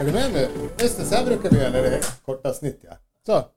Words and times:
Är 0.00 0.04
du 0.04 0.12
med 0.12 0.32
nu? 0.32 0.48
Just 0.82 0.98
det, 0.98 1.04
så 1.04 1.14
här 1.14 1.24
brukar 1.24 1.50
vi 1.50 1.56
göra 1.56 1.70
när 1.70 1.82
det 1.82 1.88
är 1.88 2.00
korta 2.24 2.54
snitt 2.54 2.80
ja. 2.82 2.96
Så, 3.26 3.48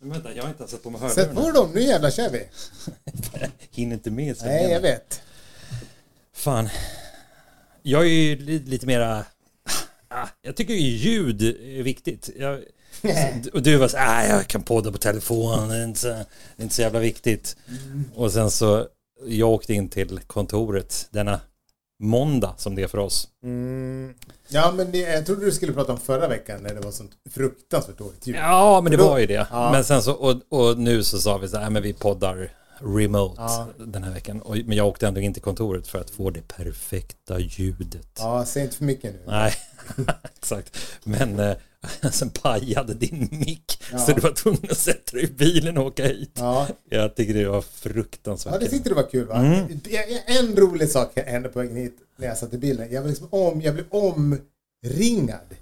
Men 0.00 0.10
vänta, 0.10 0.34
jag 0.34 0.42
har 0.42 0.48
inte 0.50 0.60
ens 0.62 0.70
satt 0.70 0.82
på 0.82 0.90
mig 0.90 1.10
sätt 1.10 1.34
på 1.34 1.50
dem, 1.50 1.70
nu 1.74 1.80
jävlar 1.80 2.10
kör 2.10 2.30
vi. 2.30 2.48
Hinner 3.70 3.94
inte 3.94 4.10
med. 4.10 4.36
så 4.36 4.44
Nej, 4.44 4.70
jag 4.70 4.80
vet. 4.80 5.20
Fan. 6.34 6.68
Jag 7.82 8.02
är 8.02 8.06
ju 8.08 8.36
li- 8.36 8.58
lite 8.58 8.86
mera... 8.86 9.24
Ah, 10.08 10.26
Jag 10.42 10.56
tycker 10.56 10.74
ju 10.74 10.80
ljud 10.80 11.42
är 11.78 11.82
viktigt. 11.82 12.30
Jag, 12.38 12.60
och 13.52 13.62
du 13.62 13.76
var 13.76 13.88
så 13.88 13.96
här, 13.96 14.24
"Ah, 14.32 14.36
jag 14.36 14.46
kan 14.46 14.62
podda 14.62 14.92
på 14.92 14.98
telefon, 14.98 15.68
det 15.68 15.76
är 15.76 15.84
inte 15.84 16.00
så, 16.00 16.08
det 16.08 16.16
är 16.56 16.62
inte 16.62 16.74
så 16.74 16.82
jävla 16.82 16.98
viktigt. 16.98 17.56
Och 18.14 18.32
sen 18.32 18.50
så, 18.50 18.86
jag 19.26 19.48
åkte 19.50 19.74
in 19.74 19.88
till 19.88 20.20
kontoret 20.26 21.08
denna 21.10 21.40
måndag 22.00 22.54
som 22.56 22.74
det 22.74 22.82
är 22.82 22.86
för 22.88 22.98
oss. 22.98 23.28
Mm. 23.42 24.14
Ja, 24.48 24.72
men 24.76 24.92
det, 24.92 24.98
jag 24.98 25.26
trodde 25.26 25.44
du 25.44 25.52
skulle 25.52 25.72
prata 25.72 25.92
om 25.92 25.98
förra 26.00 26.28
veckan 26.28 26.62
när 26.62 26.74
det 26.74 26.80
var 26.80 26.90
sånt 26.90 27.12
fruktansvärt 27.30 27.98
dåligt 27.98 28.26
ljud. 28.26 28.36
Ja, 28.36 28.80
men 28.80 28.90
det 28.90 28.96
Då- 28.98 29.08
var 29.08 29.18
ju 29.18 29.26
det. 29.26 29.46
Ja. 29.50 29.72
Men 29.72 29.84
sen 29.84 30.02
så, 30.02 30.12
och, 30.12 30.40
och 30.48 30.78
nu 30.78 31.02
så 31.04 31.18
sa 31.18 31.38
vi 31.38 31.48
så 31.48 31.58
här, 31.58 31.70
men 31.70 31.82
vi 31.82 31.92
poddar 31.92 32.52
remote 32.78 33.34
Ja. 33.42 33.66
den 33.78 34.02
här 34.02 34.12
veckan. 34.12 34.42
Och, 34.42 34.56
men 34.64 34.76
jag 34.76 34.86
åkte 34.86 35.06
ändå 35.08 35.20
in 35.20 35.32
till 35.34 35.42
kontoret 35.42 35.88
för 35.88 36.00
att 36.00 36.10
få 36.10 36.30
det 36.30 36.48
perfekta 36.48 37.38
ljudet. 37.38 38.08
Ja, 38.18 38.44
säg 38.44 38.62
inte 38.62 38.76
för 38.76 38.84
mycket 38.84 39.12
nu. 39.12 39.20
Nej, 39.26 39.54
exakt. 40.38 40.76
Men 41.04 41.38
eh, 41.38 41.56
sen 42.12 42.30
pajade 42.30 42.94
din 42.94 43.28
mick. 43.30 43.82
Ja. 43.92 43.98
Så 43.98 44.12
du 44.12 44.20
var 44.20 44.32
tvungen 44.32 44.70
att 44.70 44.78
sätta 44.78 45.16
dig 45.16 45.24
i 45.24 45.32
bilen 45.32 45.78
och 45.78 45.86
åka 45.86 46.06
hit. 46.08 46.30
Ja, 46.34 46.68
Jag 46.90 47.16
tycker 47.16 47.34
det 47.34 47.48
var 47.48 47.60
fruktansvärt. 47.62 48.52
ja 48.54 48.58
det 48.58 48.68
tyckte 48.68 48.88
du 48.88 48.94
var 48.94 49.10
kul 49.10 49.26
va? 49.26 49.36
Mm. 49.36 49.80
En 50.26 50.56
rolig 50.56 50.88
sak 50.90 51.12
hände 51.16 51.48
på 51.48 51.58
vägen 51.58 51.76
hit 51.76 51.96
när 52.16 52.26
jag 52.26 52.38
satt 52.38 52.54
i 52.54 52.58
bilen. 52.58 52.92
Jag, 52.92 53.02
var 53.02 53.08
liksom 53.08 53.28
om, 53.30 53.60
jag 53.60 53.74
blev 53.74 53.86
omringad 53.90 55.54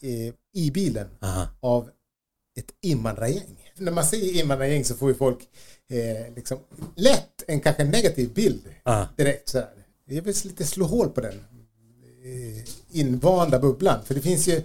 i, 0.00 0.32
i 0.54 0.70
bilen 0.70 1.06
Aha. 1.20 1.46
av 1.60 1.90
ett 2.58 2.70
invandrargäng. 2.82 3.70
När 3.76 3.92
man 3.92 4.04
säger 4.04 4.40
invandrargäng 4.40 4.84
så 4.84 4.94
får 4.94 5.08
ju 5.08 5.14
folk 5.14 5.38
eh, 5.90 6.34
liksom 6.36 6.58
lätt 6.96 7.42
en 7.46 7.60
kanske 7.60 7.84
negativ 7.84 8.32
bild 8.34 8.60
Ah. 8.82 9.04
direkt 9.16 9.48
sådär. 9.48 9.68
Jag 10.04 10.22
vill 10.22 10.34
lite 10.44 10.64
slå 10.64 10.86
hål 10.86 11.08
på 11.08 11.20
den 11.20 11.34
eh, 12.24 12.64
invanda 12.90 13.58
bubblan. 13.58 14.04
För 14.04 14.14
det 14.14 14.20
finns 14.20 14.48
ju 14.48 14.62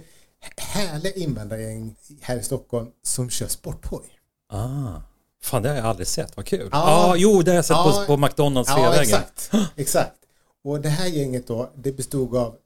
härliga 0.56 1.14
invandrargäng 1.14 1.96
här 2.20 2.36
i 2.36 2.42
Stockholm 2.42 2.90
som 3.02 3.30
kör 3.30 3.48
sporthoj. 3.48 4.04
Ah. 4.52 5.00
Fan, 5.42 5.62
det 5.62 5.68
har 5.68 5.76
jag 5.76 5.86
aldrig 5.86 6.06
sett. 6.08 6.36
Vad 6.36 6.46
kul. 6.46 6.68
Ja, 6.72 6.78
ah, 6.82 7.16
jo, 7.16 7.42
det 7.42 7.50
har 7.50 7.56
jag 7.56 7.64
sett 7.64 7.76
Ja. 7.76 8.04
på, 8.06 8.16
på 8.16 8.26
McDonalds 8.26 8.70
Ja, 8.70 8.76
Sveavägen. 8.76 9.02
exakt. 9.02 9.50
exakt. 9.76 10.14
Och 10.64 10.80
det 10.80 10.88
här 10.88 11.06
gänget 11.06 11.46
då, 11.46 11.70
det 11.76 11.92
bestod 11.92 12.36
av 12.36 12.56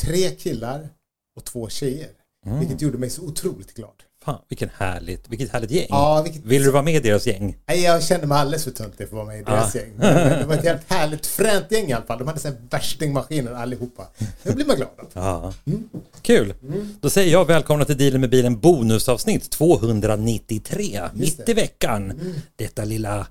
tre 0.00 0.30
killar 0.30 0.88
och 1.36 1.44
två 1.44 1.68
tjejer. 1.68 2.10
Mm. 2.46 2.58
Vilket 2.60 2.80
gjorde 2.82 2.98
mig 2.98 3.10
så 3.10 3.22
otroligt 3.22 3.74
glad. 3.74 4.02
Fan, 4.24 4.38
vilken 4.48 4.70
härligt, 4.78 5.28
vilket 5.28 5.52
härligt 5.52 5.70
gäng. 5.70 5.86
Ja, 5.88 6.22
vilket, 6.22 6.44
Vill 6.44 6.62
du 6.62 6.70
vara 6.70 6.82
med 6.82 6.94
i 6.94 7.00
deras 7.00 7.26
gäng? 7.26 7.56
Nej, 7.66 7.82
jag 7.82 8.02
kände 8.02 8.26
mig 8.26 8.38
alldeles 8.38 8.64
för 8.64 8.70
töntig 8.70 8.96
för 8.96 9.04
att 9.04 9.12
vara 9.12 9.26
med 9.26 9.40
i 9.40 9.42
deras 9.42 9.74
Ja. 9.74 9.80
gäng. 9.80 9.90
Men 9.96 10.38
det 10.40 10.46
var 10.46 10.54
ett 10.54 10.64
helt 10.64 10.90
härligt 10.90 11.26
fränt 11.26 11.66
gäng 11.70 11.88
i 11.88 11.92
alla 11.92 12.04
fall. 12.04 12.18
De 12.18 12.28
hade 12.28 12.56
värstingmaskiner 12.70 13.52
allihopa. 13.52 14.06
Det 14.42 14.52
blir 14.54 14.66
man 14.66 14.76
glad 14.76 14.88
av. 14.98 15.06
Ja. 15.12 15.52
Kul. 16.22 16.54
Då 17.00 17.10
säger 17.10 17.32
jag 17.32 17.46
välkomna 17.46 17.84
till 17.84 17.96
Dealen 17.98 18.20
med 18.20 18.30
bilen 18.30 18.60
bonusavsnitt 18.60 19.50
293. 19.50 21.00
Mitt 21.14 21.48
i 21.48 21.52
veckan. 21.52 22.20
Detta 22.56 22.84
lilla 22.84 23.26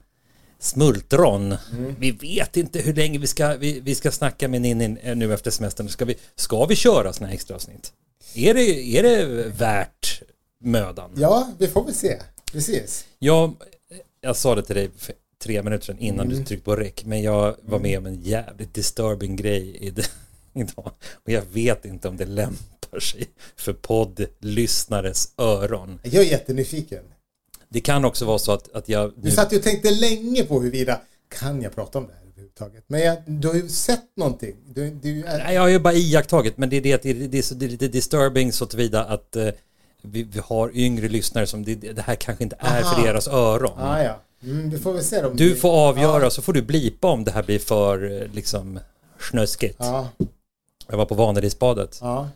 smultron. 0.59 1.55
Vi 1.99 2.11
vet 2.11 2.57
inte 2.57 2.79
hur 2.79 2.93
länge 2.93 3.19
vi 3.19 3.27
ska, 3.27 3.55
vi, 3.55 3.79
vi 3.79 3.95
ska 3.95 4.11
snacka 4.11 4.47
med 4.47 4.61
Ninni 4.61 4.97
eh, 5.03 5.15
nu 5.15 5.33
efter 5.33 5.51
semestern. 5.51 5.89
Ska 5.89 6.05
vi, 6.05 6.15
ska 6.35 6.65
vi 6.65 6.75
köra 6.75 7.13
såna 7.13 7.27
här 7.27 7.33
extra 7.33 7.55
avsnitt? 7.55 7.91
Är 8.35 8.53
det, 8.53 8.97
är 8.97 9.03
det 9.03 9.25
värt 9.57 10.21
mödan? 10.61 11.11
Ja, 11.15 11.49
vi 11.57 11.67
får 11.67 11.85
väl 11.85 11.93
se. 11.93 12.17
Precis. 12.51 13.05
Jag, 13.19 13.55
jag 14.21 14.35
sa 14.35 14.55
det 14.55 14.63
till 14.63 14.75
dig 14.75 14.89
för 14.97 15.15
tre 15.43 15.63
minuter 15.63 15.85
sedan 15.85 15.99
innan 15.99 16.29
du 16.29 16.35
tryckte 16.35 16.65
på 16.65 16.75
rec, 16.75 17.05
men 17.05 17.21
jag 17.21 17.55
var 17.61 17.79
med 17.79 17.97
om 17.97 18.05
en 18.05 18.21
jävligt 18.21 18.73
disturbing 18.73 19.35
grej 19.35 19.77
idag. 20.53 20.91
Och 21.13 21.31
jag 21.31 21.41
vet 21.41 21.85
inte 21.85 22.07
om 22.07 22.17
det 22.17 22.25
lämpar 22.25 22.99
sig 22.99 23.27
för 23.55 23.73
poddlyssnares 23.73 25.33
öron. 25.37 25.99
Jag 26.03 26.23
är 26.25 26.29
jättenyfiken. 26.29 27.03
Det 27.69 27.81
kan 27.81 28.05
också 28.05 28.25
vara 28.25 28.39
så 28.39 28.51
att, 28.51 28.75
att 28.75 28.89
jag... 28.89 29.13
Du 29.15 29.31
satt 29.31 29.53
ju 29.53 29.57
och 29.57 29.63
tänkte 29.63 29.91
länge 29.91 30.43
på 30.43 30.59
huruvida 30.59 31.01
kan 31.29 31.61
jag 31.61 31.75
prata 31.75 31.97
om 31.97 32.07
det 32.07 32.13
här 32.13 32.21
överhuvudtaget. 32.21 32.83
Men 32.87 33.01
jag, 33.01 33.17
du 33.25 33.47
har 33.47 33.55
ju 33.55 33.69
sett 33.69 34.17
någonting. 34.17 34.55
Du, 34.67 34.89
du 34.89 35.23
är, 35.23 35.37
Nej, 35.37 35.55
jag 35.55 35.61
har 35.61 35.69
ju 35.69 35.79
bara 35.79 35.93
iakttagit, 35.93 36.57
men 36.57 36.69
det 36.69 36.77
är, 36.77 36.81
det, 36.81 37.13
det, 37.13 37.37
är, 37.37 37.41
så, 37.41 37.55
det 37.55 37.65
är 37.65 37.69
lite 37.69 37.87
disturbing 37.87 38.51
så 38.51 38.65
tillvida 38.65 39.03
att 39.03 39.35
eh, 39.35 39.49
vi, 40.01 40.23
vi 40.23 40.39
har 40.39 40.71
yngre 40.73 41.07
lyssnare 41.09 41.47
som 41.47 41.63
det, 41.65 41.75
det 41.75 42.01
här 42.01 42.15
kanske 42.15 42.43
inte 42.43 42.55
är 42.59 42.81
för 42.81 42.95
Aha. 42.95 43.03
deras 43.03 43.27
öron. 43.27 43.79
ah, 43.79 44.03
ja. 44.03 44.19
Mm, 44.43 44.69
vi 44.69 44.77
får 44.79 44.93
väl 44.93 45.03
se 45.03 45.23
om 45.25 45.35
Du 45.35 45.49
det- 45.49 45.55
får 45.55 45.69
avgöra 45.87 46.29
så 46.29 46.41
får 46.41 46.53
du 46.53 46.61
blipa 46.61 47.07
om 47.07 47.23
det 47.23 47.31
här 47.31 47.43
blir 47.43 47.59
för 47.59 48.21
eh, 48.21 48.27
liksom 48.33 48.79
snöskigt. 49.19 49.75
Ja, 49.79 50.09
Jag 50.87 50.97
var 50.97 51.05
på 51.05 51.15
Vanadisbadet. 51.15 51.97
ja. 52.01 52.29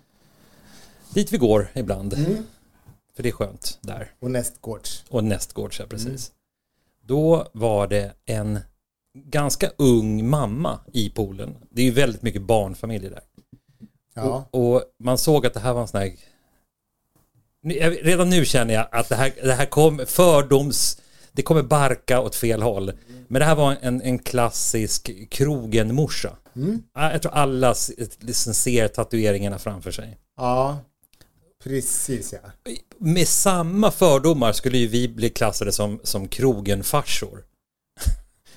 Dit 1.14 1.32
vi 1.34 1.38
går 1.38 1.68
ibland. 1.74 2.14
Mm. 2.14 2.46
För 3.16 3.24
det 3.24 3.30
är 3.30 3.34
skönt 3.34 3.78
där. 3.82 4.12
Och 4.20 4.32
nästgårds. 4.32 5.04
Och 5.10 5.24
nästgårds, 5.24 5.80
ja 5.80 5.86
precis. 5.90 6.08
Mm. 6.08 6.32
Då 7.06 7.48
var 7.52 7.88
det 7.88 8.12
en 8.26 8.60
ganska 9.14 9.72
ung 9.78 10.30
mamma 10.30 10.80
i 10.94 11.10
poolen. 11.10 11.56
Det 11.70 11.82
är 11.82 11.86
ju 11.86 11.92
väldigt 11.92 12.22
mycket 12.22 12.42
barnfamiljer 12.42 13.10
där. 13.12 13.24
Ja. 14.14 14.48
Och, 14.52 14.74
och 14.76 14.84
man 15.00 15.18
såg 15.18 15.46
att 15.46 15.54
det 15.54 15.60
här 15.60 15.74
var 15.74 15.82
en 15.82 15.88
sån 15.88 16.00
här... 16.02 16.12
Redan 18.04 18.30
nu 18.30 18.46
känner 18.46 18.74
jag 18.74 18.88
att 18.92 19.10
det 19.10 19.16
här, 19.16 19.34
det 19.44 19.54
här 19.54 19.66
kom 19.66 20.02
fördoms... 20.08 21.02
Det 21.32 21.42
kommer 21.42 21.64
barka 21.64 22.20
åt 22.22 22.36
fel 22.36 22.62
håll. 22.62 22.92
Men 23.28 23.40
det 23.40 23.46
här 23.46 23.56
var 23.56 23.78
en, 23.82 24.02
en 24.02 24.20
klassisk 24.20 25.10
krogen-morsa. 25.30 26.36
Mm. 26.56 26.82
Ja, 26.94 27.12
Jag 27.12 27.22
tror 27.22 27.34
alla 27.34 27.76
liksom 28.20 28.54
ser 28.54 28.88
tatueringarna 28.88 29.60
framför 29.60 29.92
sig. 29.92 30.18
Ja. 30.38 30.80
Precis 31.64 32.34
ja. 32.34 32.72
Med 32.98 33.28
samma 33.28 33.92
fördomar 33.92 34.52
skulle 34.54 34.78
ju 34.78 34.88
vi 34.88 35.08
bli 35.08 35.30
klassade 35.30 35.72
som, 35.72 36.00
som 36.04 36.28
krogen-farsor. 36.28 37.44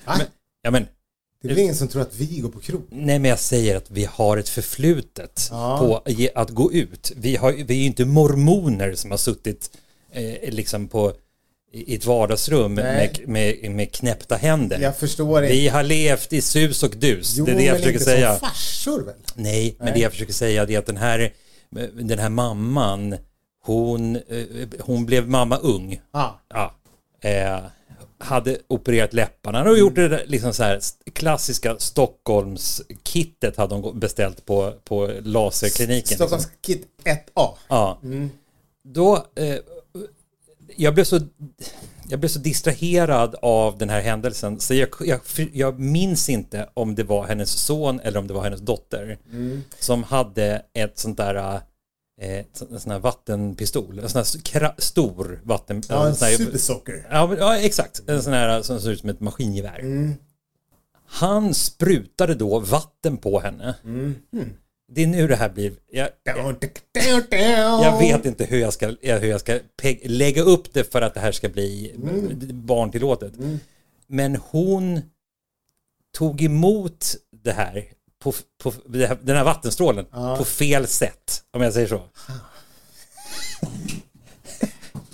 Men- 0.05 0.17
Ja 0.61 0.71
men, 0.71 0.87
Det 1.41 1.47
är 1.47 1.53
väl 1.53 1.59
ingen 1.63 1.75
som 1.75 1.87
tror 1.87 2.01
att 2.01 2.15
vi 2.15 2.39
går 2.39 2.49
på 2.49 2.59
krog? 2.59 2.81
nej 2.89 3.19
men 3.19 3.29
jag 3.29 3.39
säger 3.39 3.77
att 3.77 3.91
vi 3.91 4.05
har 4.11 4.37
ett 4.37 4.49
förflutet 4.49 5.47
Ja. 5.51 5.77
på 5.79 6.11
att 6.39 6.49
gå 6.49 6.73
ut. 6.73 7.11
Vi, 7.15 7.35
har, 7.35 7.51
vi 7.51 7.73
är 7.75 7.79
ju 7.79 7.85
inte 7.85 8.05
mormoner 8.05 8.95
som 8.95 9.11
har 9.11 9.17
suttit 9.17 9.71
eh, 10.11 10.49
liksom 10.53 10.87
på 10.87 11.13
i 11.71 11.95
ett 11.95 12.05
vardagsrum 12.05 12.73
med, 12.73 13.19
med, 13.27 13.71
med 13.71 13.91
knäppta 13.91 14.35
händer. 14.35 14.79
Jag 14.79 14.97
förstår 14.97 15.43
inte. 15.43 15.55
Vi 15.55 15.67
har 15.67 15.83
levt 15.83 16.33
i 16.33 16.41
sus 16.41 16.83
och 16.83 16.95
dus. 16.97 17.35
Jo, 17.37 17.45
det 17.45 17.51
är 17.51 17.55
det 17.55 17.63
jag 17.63 17.71
men 17.73 17.79
försöker 17.79 17.93
inte 17.99 18.05
säga. 18.05 18.39
som 18.39 18.49
farsor 18.49 19.03
väl? 19.03 19.15
Nej, 19.35 19.75
men 19.77 19.85
Nej. 19.85 19.93
det 19.93 19.99
jag 19.99 20.11
försöker 20.11 20.33
säga 20.33 20.61
är 20.63 20.77
att 20.77 20.85
den 20.85 20.97
här, 20.97 21.33
den 21.93 22.19
här 22.19 22.29
mamman, 22.29 23.15
hon, 23.63 24.15
eh, 24.15 24.21
hon 24.79 25.05
blev 25.05 25.27
mamma 25.29 25.57
ung. 25.57 26.01
Ja. 26.13 26.41
Ja. 26.49 26.75
Eh, 27.21 27.59
hade 28.19 28.57
opererat 28.67 29.13
läpparna 29.13 29.69
och 29.69 29.77
gjort 29.77 29.95
det 29.95 30.07
där, 30.07 30.23
liksom 30.27 30.53
så 30.53 30.63
här 30.63 30.79
klassiska 31.13 31.75
Stockholms-kittet 31.79 33.57
hade 33.57 33.75
hon 33.75 33.99
beställt 33.99 34.45
på, 34.45 34.73
på 34.83 35.11
laserkliniken. 35.23 36.17
Liksom. 36.19 36.39
Kit 36.61 36.87
1A. 37.03 37.53
Ja. 37.67 37.99
Mm. 38.03 38.29
Då, 38.83 39.25
eh, 39.35 39.55
jag 40.77 40.93
blev 40.93 41.03
så 41.03 41.19
jag 42.11 42.19
blev 42.19 42.29
så 42.29 42.39
distraherad 42.39 43.35
av 43.41 43.77
den 43.77 43.89
här 43.89 44.01
händelsen 44.01 44.59
så 44.59 44.73
jag, 44.73 44.89
jag, 45.05 45.19
jag 45.53 45.79
minns 45.79 46.29
inte 46.29 46.69
om 46.73 46.95
det 46.95 47.03
var 47.03 47.27
hennes 47.27 47.49
son 47.51 47.99
eller 47.99 48.19
om 48.19 48.27
det 48.27 48.33
var 48.33 48.43
hennes 48.43 48.61
dotter 48.61 49.17
Mm. 49.31 49.63
som 49.79 50.03
hade 50.03 50.61
ett 50.73 50.99
sånt 50.99 51.17
där 51.17 51.35
eh, 51.35 51.59
en 52.19 52.79
sån 52.79 52.91
här 52.91 52.99
vattenpistol, 52.99 53.99
en 53.99 54.09
sån 54.09 54.19
här 54.19 54.81
stor 54.81 55.41
vatten... 55.43 55.83
Ja, 55.89 56.07
en 56.07 56.15
supersocker. 56.15 57.07
Ja, 57.11 57.35
ja, 57.37 57.57
exakt. 57.57 58.09
En 58.09 58.23
sån 58.23 58.33
här 58.33 58.61
som 58.61 58.81
ser 58.81 58.91
ut 58.91 58.99
som 58.99 59.09
ett 59.09 59.19
maskingevär. 59.19 59.79
Mm. 59.79 60.13
Han 61.05 61.53
sprutade 61.53 62.35
då 62.35 62.59
vatten 62.59 63.17
på 63.17 63.39
henne. 63.39 63.75
Mm. 63.83 64.15
Det 64.91 65.03
är 65.03 65.07
nu 65.07 65.27
det 65.27 65.35
här 65.35 65.49
blir... 65.49 65.73
Jag, 65.91 66.09
jag, 66.23 66.55
Jag 67.83 67.99
vet 67.99 68.25
inte 68.25 68.45
hur 68.45 68.59
jag 68.59 68.73
ska, 68.73 68.87
hur 69.01 69.27
jag 69.27 69.39
ska 69.39 69.59
lägga 70.03 70.41
upp 70.41 70.73
det 70.73 70.91
för 70.91 71.01
att 71.01 71.13
det 71.13 71.19
här 71.19 71.31
ska 71.31 71.49
bli 71.49 71.93
barntillåtet. 72.53 73.37
Mm. 73.37 73.59
Men 74.07 74.35
hon 74.35 75.01
tog 76.17 76.41
emot 76.41 77.15
det 77.43 77.51
här, 77.51 77.85
på, 78.23 78.33
på, 78.63 78.73
den 79.21 79.37
här 79.37 79.43
vattenstrålen, 79.43 80.05
Ja. 80.11 80.37
på 80.37 80.45
fel 80.45 80.87
sätt. 80.87 81.43
Om 81.53 81.61
jag 81.61 81.73
säger 81.73 81.87
så. 81.87 82.01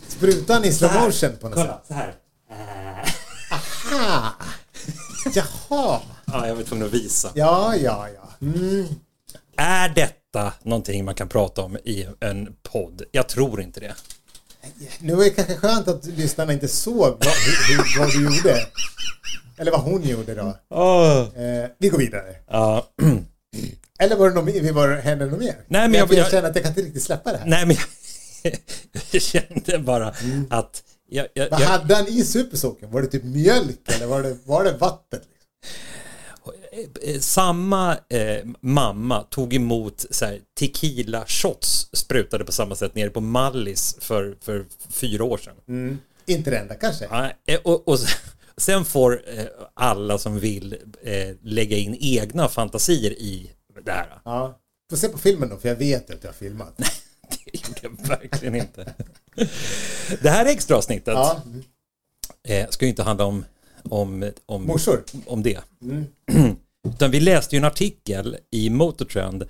Sprutan 0.07 0.65
i 0.65 0.73
slow 0.73 0.93
motion 0.93 1.37
på 1.41 1.49
något 1.49 1.57
sätt. 1.57 1.67
Kolla, 1.67 1.81
så 1.87 1.93
här. 1.93 2.15
Ah. 2.49 4.29
Jaha. 5.33 6.01
Ja, 6.25 6.47
jag 6.47 6.55
var 6.55 6.63
tvungen 6.63 6.85
att 6.85 6.93
visa. 6.93 7.31
Ja, 7.35 7.75
ja, 7.75 8.07
ja. 8.15 8.47
Mm. 8.47 8.87
Är 9.57 9.89
detta 9.89 10.53
någonting 10.63 11.05
man 11.05 11.15
kan 11.15 11.29
prata 11.29 11.61
om 11.61 11.77
i 11.77 12.07
en 12.19 12.55
podd? 12.63 13.01
Jag 13.11 13.29
tror 13.29 13.61
inte 13.61 13.79
det. 13.79 13.95
Nu 14.99 15.13
är 15.13 15.17
det 15.17 15.29
kanske 15.29 15.55
skönt 15.55 15.87
att 15.87 16.05
lyssnarna 16.05 16.53
inte 16.53 16.67
såg 16.67 17.17
vad, 17.19 17.33
hur, 17.69 17.99
vad 17.99 18.11
du 18.11 18.23
gjorde. 18.35 18.67
Eller 19.57 19.71
vad 19.71 19.81
hon 19.81 20.03
gjorde 20.03 20.35
då. 20.35 20.57
Oh. 20.69 21.41
Eh, 21.43 21.69
vi 21.77 21.89
går 21.89 21.97
vidare. 21.97 22.35
Ja. 22.47 22.87
Eller 23.99 24.15
var 24.15 24.29
det 24.29 24.35
något, 24.35 24.45
mer- 24.45 24.71
var 24.73 24.89
hände 24.95 25.25
något 25.25 25.39
mer? 25.39 25.55
Nej, 25.67 25.89
men 25.89 25.93
jag, 25.99 26.11
jag- 26.13 26.17
jag 26.19 26.31
känner 26.31 26.49
att 26.49 26.55
jag 26.55 26.63
kan 26.63 26.71
inte 26.71 26.81
riktigt 26.81 27.03
släppa 27.03 27.31
det 27.31 27.37
här. 27.37 27.45
Nej, 27.47 27.65
men 27.65 27.75
jag, 28.43 28.53
jag 29.11 29.21
kände 29.21 29.79
bara 29.79 30.13
att... 30.49 30.83
Jag, 31.09 31.27
jag, 31.33 31.49
Vad 31.49 31.61
hade 31.61 31.95
han 31.95 32.07
i 32.07 32.23
supersocken? 32.23 32.91
Var 32.91 33.01
det 33.01 33.07
typ 33.07 33.23
mjölk 33.23 33.79
eller 33.95 34.05
var 34.07 34.23
det, 34.23 34.37
var 34.45 34.63
det 34.63 34.71
vatten? 34.71 35.19
eh, 37.03 37.19
samma 37.19 37.91
eh, 38.09 38.45
mamma 38.61 39.23
tog 39.23 39.53
emot 39.53 40.05
så 40.09 40.25
här, 40.25 40.39
tequila 40.59 41.25
shots 41.27 41.89
sprutade 41.93 42.45
på 42.45 42.51
samma 42.51 42.75
sätt 42.75 42.95
nere 42.95 43.09
på 43.09 43.21
Mallis 43.21 43.97
för, 43.99 44.37
för 44.41 44.65
fyra 44.89 45.23
år 45.23 45.37
sedan. 45.37 45.99
Inte 46.25 46.49
det 46.49 46.57
enda 46.57 46.75
kanske? 46.75 47.05
Ja, 47.11 47.29
eh, 47.47 47.59
och, 47.63 47.87
och 47.87 47.99
sen 48.57 48.85
får 48.85 49.21
eh, 49.37 49.45
alla 49.73 50.17
som 50.17 50.39
vill 50.39 50.77
eh, 51.03 51.35
lägga 51.41 51.77
in 51.77 51.97
egna 51.99 52.47
fantasier 52.49 53.11
i 53.11 53.51
det 53.85 53.91
här. 53.91 54.19
Ja. 54.25 54.59
Får 54.89 54.97
se 54.97 55.07
på 55.09 55.17
filmen 55.17 55.49
då, 55.49 55.57
för 55.57 55.69
jag 55.69 55.75
vet 55.75 56.09
att 56.09 56.23
jag 56.23 56.29
har 56.29 56.33
filmat. 56.35 56.77
Det 57.29 57.67
gjorde 57.67 57.79
jag 57.81 58.07
verkligen 58.07 58.55
inte. 58.55 58.93
Det 60.21 60.29
här 60.29 60.45
extra 60.45 60.77
avsnittet 60.77 61.13
Ja. 61.13 61.41
eh, 62.47 62.69
ska 62.69 62.85
ju 62.85 62.89
inte 62.89 63.03
handla 63.03 63.25
om, 63.25 63.45
om, 63.83 64.31
om, 64.45 64.63
Morsor. 64.65 65.03
om 65.25 65.43
det. 65.43 65.59
Utan 66.87 67.11
vi 67.11 67.19
läste 67.19 67.55
ju 67.55 67.57
en 67.57 67.65
artikel 67.65 68.37
i 68.51 68.69
Motortrend 68.69 69.43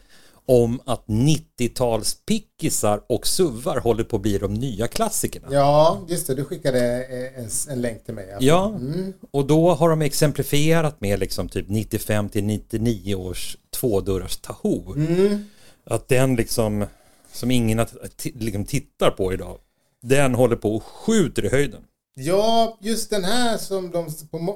om 0.46 0.82
att 0.86 1.06
90-talspickisar 1.06 3.02
och 3.10 3.28
suvar 3.28 3.80
håller 3.80 4.04
på 4.04 4.16
att 4.16 4.22
bli 4.22 4.38
de 4.38 4.54
nya 4.54 4.88
klassikerna. 4.88 5.48
Ja, 5.52 6.06
just 6.08 6.28
det. 6.28 6.36
Du 6.36 6.46
skickade 6.46 7.04
eh, 7.04 7.40
en, 7.44 7.50
en 7.70 7.82
länk 7.82 8.06
till 8.06 8.14
mig. 8.14 8.32
alltså. 8.32 8.48
Ja, 8.48 8.80
och 9.32 9.48
då 9.48 9.74
har 9.74 9.90
de 9.90 10.02
exemplifierat 10.02 11.02
med 11.02 11.20
liksom 11.20 11.50
typ 11.50 11.70
95 11.70 12.30
till 12.30 12.44
99 12.44 13.16
års 13.16 13.58
tvådörrars 13.80 14.38
Tahoe. 14.38 15.40
Att 15.84 16.08
den 16.08 16.36
liksom, 16.36 16.86
som 17.34 17.52
ingen 17.52 17.86
liksom 18.34 18.66
tittar 18.66 19.12
på 19.12 19.34
idag, 19.34 19.58
den 20.02 20.36
håller 20.36 20.56
på 20.56 20.76
och 20.76 20.84
skjuter 20.84 21.46
i 21.46 21.50
höjden. 21.50 21.82
Ja, 22.18 22.78
just 22.82 23.10
den 23.10 23.24
här 23.24 23.58
som 23.58 23.92
de, 23.92 24.10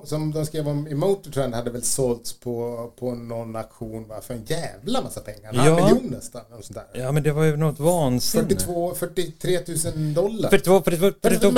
som 0.05 0.31
de 0.31 0.45
skrev 0.45 0.67
om 0.67 0.87
i 0.87 0.93
Motortrend 0.95 1.53
hade 1.55 1.71
väl 1.71 1.83
sålts 1.83 2.33
på, 2.39 2.91
på 2.99 3.15
någon 3.15 3.55
auktion 3.55 4.07
va, 4.07 4.21
för 4.21 4.33
en 4.33 4.45
jävla 4.45 5.01
massa 5.01 5.21
pengar. 5.21 5.49
En 5.49 5.55
halv 5.59 5.79
Ja. 5.79 5.85
miljon 5.93 6.11
nästan. 6.11 6.41
Och 6.57 6.65
sånt 6.65 6.79
där. 6.93 7.01
Ja 7.01 7.11
men 7.11 7.23
det 7.23 7.31
var 7.31 7.43
ju 7.43 7.57
något 7.57 7.79
vansinne. 7.79 8.43
42, 8.47 8.95
43 8.95 9.59
000 9.95 10.13
dollar. 10.13 10.49
42, 10.49 10.81
42, 10.81 11.11
42, 11.21 11.51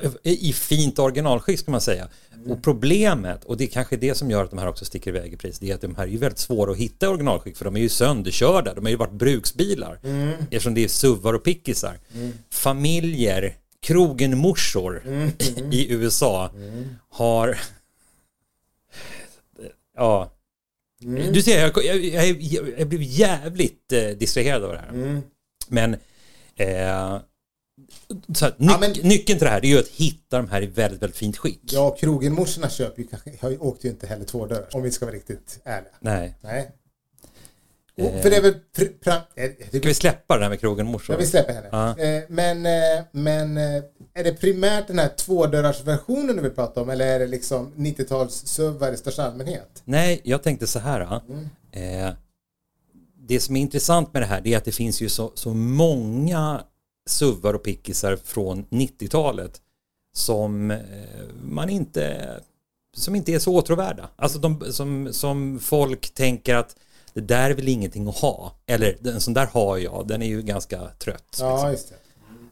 42, 0.00 0.18
I 0.22 0.52
fint 0.52 0.98
originalskick 0.98 1.58
ska 1.58 1.70
man 1.70 1.80
säga. 1.80 2.08
Och 2.48 2.62
problemet, 2.62 3.44
och 3.44 3.56
det 3.56 3.64
är 3.64 3.68
kanske 3.68 3.96
det 3.96 4.14
som 4.14 4.30
gör 4.30 4.44
att 4.44 4.50
de 4.50 4.58
här 4.58 4.68
också 4.68 4.84
sticker 4.84 5.10
iväg 5.10 5.32
i 5.32 5.36
pris, 5.36 5.58
det 5.58 5.70
är 5.70 5.74
att 5.74 5.80
de 5.80 5.94
här 5.96 6.02
är 6.02 6.08
ju 6.08 6.18
väldigt 6.18 6.38
svåra 6.38 6.72
att 6.72 6.76
hitta 6.78 7.06
i 7.06 7.08
originalskick 7.08 7.56
för 7.56 7.64
de 7.64 7.76
är 7.76 7.80
ju 7.80 7.88
sönderkörda, 7.88 8.74
de 8.74 8.84
har 8.84 8.90
ju 8.90 8.96
varit 8.96 9.12
bruksbilar. 9.12 10.00
Eftersom 10.40 10.74
det 10.74 10.84
är 10.84 10.88
suvar 10.88 11.34
och 11.34 11.44
pickisar. 11.44 11.98
Familjer, 12.50 13.56
krogenmorsor 13.86 15.02
i 15.70 15.92
USA 15.92 16.50
har... 17.08 17.58
Ja. 19.96 20.32
Du 21.32 21.42
ser, 21.42 21.60
jag, 21.60 21.84
jag, 21.84 21.96
jag, 22.42 22.78
jag 22.78 22.88
blev 22.88 23.02
jävligt 23.02 23.92
eh, 23.92 24.08
distraherad 24.08 24.64
av 24.64 24.72
det 24.72 24.78
här. 24.78 25.22
Men, 25.68 25.94
eh, 26.56 27.20
så 28.34 28.44
här, 28.44 28.52
nyc- 28.58 28.70
Ja, 28.70 28.78
men- 28.80 28.92
nyckeln 28.92 29.38
till 29.38 29.44
det 29.46 29.50
här 29.50 29.64
är 29.64 29.68
ju 29.68 29.78
att 29.78 29.88
hitta 29.88 30.36
de 30.36 30.48
här 30.48 30.62
i 30.62 30.66
väldigt, 30.66 31.02
väldigt 31.02 31.16
fint 31.18 31.36
skick. 31.36 31.60
Ja, 31.64 31.96
krogenmorsorna 32.00 32.70
köper 32.70 33.02
ju 33.50 33.58
åkte 33.58 33.86
ju 33.86 33.92
inte 33.92 34.06
heller 34.06 34.24
två 34.24 34.46
dörrar 34.46 34.68
om 34.76 34.82
vi 34.82 34.90
ska 34.90 35.06
vara 35.06 35.16
riktigt 35.16 35.60
ärliga. 35.64 35.92
Nej. 36.00 36.34
Nej. 36.42 36.70
Och, 38.00 38.22
för 38.22 38.30
det 38.30 38.36
är 38.36 38.42
väl... 38.42 38.54
Eh, 39.34 39.68
Ska 39.68 39.88
vi 39.88 39.94
släppa 39.94 40.36
det 40.36 40.42
här 40.42 40.50
med 40.50 40.60
krogen 40.60 40.86
morsor? 40.86 41.14
jag 41.14 41.18
vill 41.18 41.28
släppa 41.28 41.52
henne. 41.52 41.68
Ja. 41.72 41.98
Eh, 41.98 42.22
men 42.28 42.66
eh, 42.66 43.04
men 43.10 43.56
eh, 43.56 43.82
är 44.14 44.24
det 44.24 44.32
primärt 44.32 44.86
den 44.86 44.98
här 44.98 45.08
tvådörrarsversionen 45.08 46.36
du 46.36 46.42
vill 46.42 46.50
prata 46.50 46.82
om 46.82 46.90
eller 46.90 47.06
är 47.06 47.18
det 47.18 47.26
liksom 47.26 47.72
90-tals-suvar 47.76 48.92
i 48.92 48.96
största 48.96 49.22
allmänhet? 49.24 49.82
Nej, 49.84 50.20
jag 50.24 50.42
tänkte 50.42 50.66
så 50.66 50.78
här. 50.78 51.20
Mm. 51.28 51.48
Eh, 51.72 52.14
det 53.28 53.40
som 53.40 53.56
är 53.56 53.60
intressant 53.60 54.12
med 54.12 54.22
det 54.22 54.26
här 54.26 54.46
är 54.46 54.56
att 54.56 54.64
det 54.64 54.72
finns 54.72 55.00
ju 55.00 55.08
så, 55.08 55.32
så 55.34 55.54
många 55.54 56.62
suvar 57.06 57.54
och 57.54 57.62
pickisar 57.62 58.16
från 58.24 58.64
90-talet 58.64 59.60
som 60.12 60.70
eh, 60.70 60.78
man 61.42 61.68
inte 61.70 62.30
som 62.96 63.14
inte 63.14 63.32
är 63.32 63.38
så 63.38 63.54
åtråvärda. 63.54 64.08
Alltså 64.16 64.38
de, 64.38 64.72
som, 64.72 65.08
som 65.12 65.58
folk 65.60 66.14
tänker 66.14 66.54
att 66.54 66.76
det 67.16 67.22
där 67.22 67.50
är 67.50 67.54
väl 67.54 67.68
ingenting 67.68 68.08
att 68.08 68.16
ha. 68.16 68.52
Eller 68.66 69.08
en 69.08 69.20
sån 69.20 69.34
där 69.34 69.46
har 69.46 69.78
jag, 69.78 70.06
den 70.08 70.22
är 70.22 70.26
ju 70.26 70.42
ganska 70.42 70.90
trött. 70.98 71.36
Ja, 71.40 71.54
liksom. 71.54 71.70
just 71.70 71.88
det. 71.88 71.94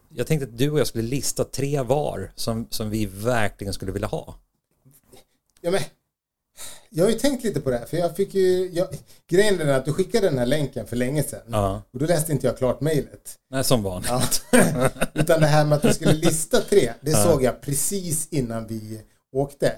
Jag 0.09 0.27
tänkte 0.27 0.49
att 0.49 0.59
du 0.59 0.71
och 0.71 0.81
jag 0.81 0.87
skulle 0.87 1.09
lista 1.09 1.45
tre 1.45 1.81
var 1.81 2.33
som, 2.35 2.67
som 2.71 2.91
vi 2.91 3.07
verkligen 3.07 3.75
skulle 3.75 3.93
vilja 3.93 4.09
ha. 4.09 4.35
Ja, 5.61 5.71
men, 5.71 5.81
jag 6.91 7.05
har 7.05 7.11
ju 7.11 7.19
tänkt 7.19 7.45
lite 7.45 7.61
på 7.61 7.71
det 7.71 7.79
här, 7.79 7.87
för 7.87 7.97
jag 7.97 8.17
fick 8.17 8.35
ju... 8.35 8.71
Jag, 8.73 8.89
grejen 9.31 9.61
är 9.61 9.73
att 9.73 9.85
du 9.85 9.93
skickade 9.93 10.29
den 10.29 10.39
här 10.39 10.47
länken 10.47 10.87
för 10.87 10.97
länge 10.97 11.23
sedan. 11.23 11.41
Ja. 11.47 11.83
Och 11.93 11.99
då 11.99 12.07
läste 12.07 12.33
inte 12.33 12.47
jag 12.47 12.59
klart 12.59 12.81
mejlet. 12.81 13.39
Nej, 13.51 13.65
som 13.65 13.83
vanligt. 13.83 14.11
Ja. 14.51 14.91
Utan 15.15 15.41
det 15.41 15.47
här 15.47 15.65
med 15.65 15.77
att 15.77 15.83
du 15.83 15.95
skulle 15.95 16.13
lista 16.13 16.61
tre, 16.61 16.93
det 17.01 17.13
såg 17.13 17.43
jag 17.43 17.61
precis 17.61 18.29
innan 18.31 18.67
vi 18.67 19.01
åkte. 19.33 19.73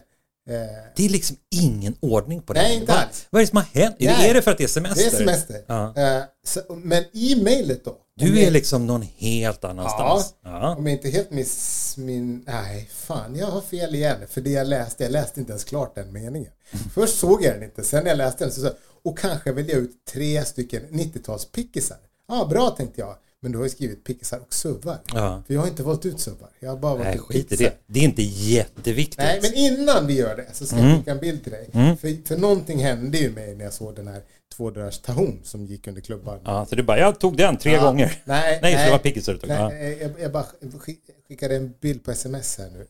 Det 0.97 1.05
är 1.05 1.09
liksom 1.09 1.37
ingen 1.51 1.97
ordning 2.01 2.43
på 2.43 2.53
det. 2.53 2.63
Nej, 2.63 2.77
inte 2.77 2.93
alls. 2.93 3.27
Vad 3.31 3.41
är 3.41 3.45
det 3.47 3.49
som 3.49 3.57
har 3.57 3.65
hänt? 3.81 3.97
Nej. 3.99 4.31
Är 4.31 4.35
det 4.35 4.43
för 4.43 4.51
att 4.51 4.59
det 4.59 4.65
är 4.65 4.69
semester? 4.69 5.03
det 5.03 5.07
är 5.07 5.19
semester. 5.19 5.65
Ja. 5.67 5.95
Eh, 5.97 6.23
så, 6.47 6.61
men 6.69 7.05
i 7.13 7.43
mejlet 7.43 7.85
då? 7.85 7.97
Du 8.17 8.27
jag- 8.39 8.47
är 8.47 8.51
liksom 8.51 8.87
någon 8.87 9.03
helt 9.03 9.65
annanstans. 9.65 10.35
Ja. 10.45 10.75
Om 10.77 10.87
jag 10.87 10.97
inte 10.97 11.09
helt 11.09 11.31
miss 11.31 11.95
min... 11.99 12.45
Nej, 12.47 12.91
fan, 12.93 13.37
jag 13.37 13.47
har 13.47 13.61
fel 13.61 13.95
igen. 13.95 14.17
För 14.29 14.41
det 14.41 14.51
jag 14.51 14.67
läste, 14.67 15.03
jag 15.03 15.13
läste 15.13 15.41
inte 15.41 15.53
ens 15.53 15.65
klart 15.65 15.95
den 15.95 16.13
meningen. 16.13 16.53
Först 16.95 17.19
såg 17.19 17.43
jag 17.45 17.55
den 17.55 17.63
inte, 17.63 17.85
sen 17.85 18.05
när 18.05 18.11
jag 18.11 18.19
läste 18.19 18.45
den 18.45 18.53
så 18.53 18.61
sa 18.61 18.67
jag, 18.67 18.77
och 19.05 19.19
kanske 19.19 19.53
välja 19.53 19.77
ut 19.77 19.91
tre 20.13 20.45
stycken 20.45 20.83
90-talspickisar. 20.91 21.97
Ja, 22.29 22.47
bra 22.51 22.71
tänkte 22.71 23.01
jag. 23.01 23.17
Men 23.43 23.53
du 23.53 23.59
har 23.59 23.65
ju 23.65 23.71
skrivit 23.71 24.05
pickisar 24.05 24.39
och 24.39 24.55
suvar. 24.55 24.99
Ja. 25.15 25.43
För 25.47 25.55
jag 25.55 25.61
har 25.61 25.69
inte 25.69 25.83
valt 25.83 26.07
ut 26.07 26.21
suvar. 26.21 26.49
Jag 26.61 26.71
har 26.71 26.77
bara 26.77 26.93
valt 26.95 27.05
Nej, 27.05 27.15
ut 27.17 27.21
skit 27.21 27.53
i 27.53 27.57
det. 27.57 27.73
Det 27.87 28.01
är 28.01 28.05
inte 28.05 28.23
jätteviktigt. 28.23 29.19
Nej, 29.19 29.39
men 29.43 29.55
innan 29.55 30.07
vi 30.07 30.15
gör 30.15 30.37
det 30.37 30.47
så 30.53 30.67
ska 30.67 30.77
Mm. 30.77 30.89
jag 30.89 30.99
skicka 30.99 31.11
en 31.11 31.19
bild 31.19 31.43
till 31.43 31.53
dig. 31.53 31.69
För, 31.73 32.27
för 32.29 32.37
någonting 32.37 32.79
hände 32.79 33.19
ju 33.19 33.31
mig 33.31 33.55
när 33.55 33.65
jag 33.65 33.73
såg 33.75 33.95
den 33.97 34.09
här 34.09 34.23
tvådörrars 34.57 34.99
Tahom 34.99 35.41
som 35.43 35.67
gick 35.67 35.87
under 35.89 36.01
klubban. 36.01 36.41
Ja, 36.45 36.67
så 36.67 36.75
du 36.75 36.83
bara, 36.83 36.99
jag 36.99 37.21
tog 37.21 37.37
den 37.37 37.57
tre 37.57 37.73
Ja. 37.73 37.83
gånger. 37.85 38.07
Nej, 38.25 38.59
Nej, 38.63 38.73
så 38.73 38.77
det 38.79 38.83
nej. 38.83 38.91
var 38.91 38.99
pickisar 38.99 39.33
du 39.33 39.39
tog. 39.39 39.51
Ja. 39.51 39.69
Nej, 39.69 39.99
jag, 40.01 40.11
jag 40.21 40.33
bara 40.33 40.47
skick- 40.79 41.11
skickade 41.29 41.57
en 41.57 41.75
bild 41.81 42.05
på 42.05 42.11
sms 42.11 42.59
här 42.59 42.71
nu. 42.71 42.87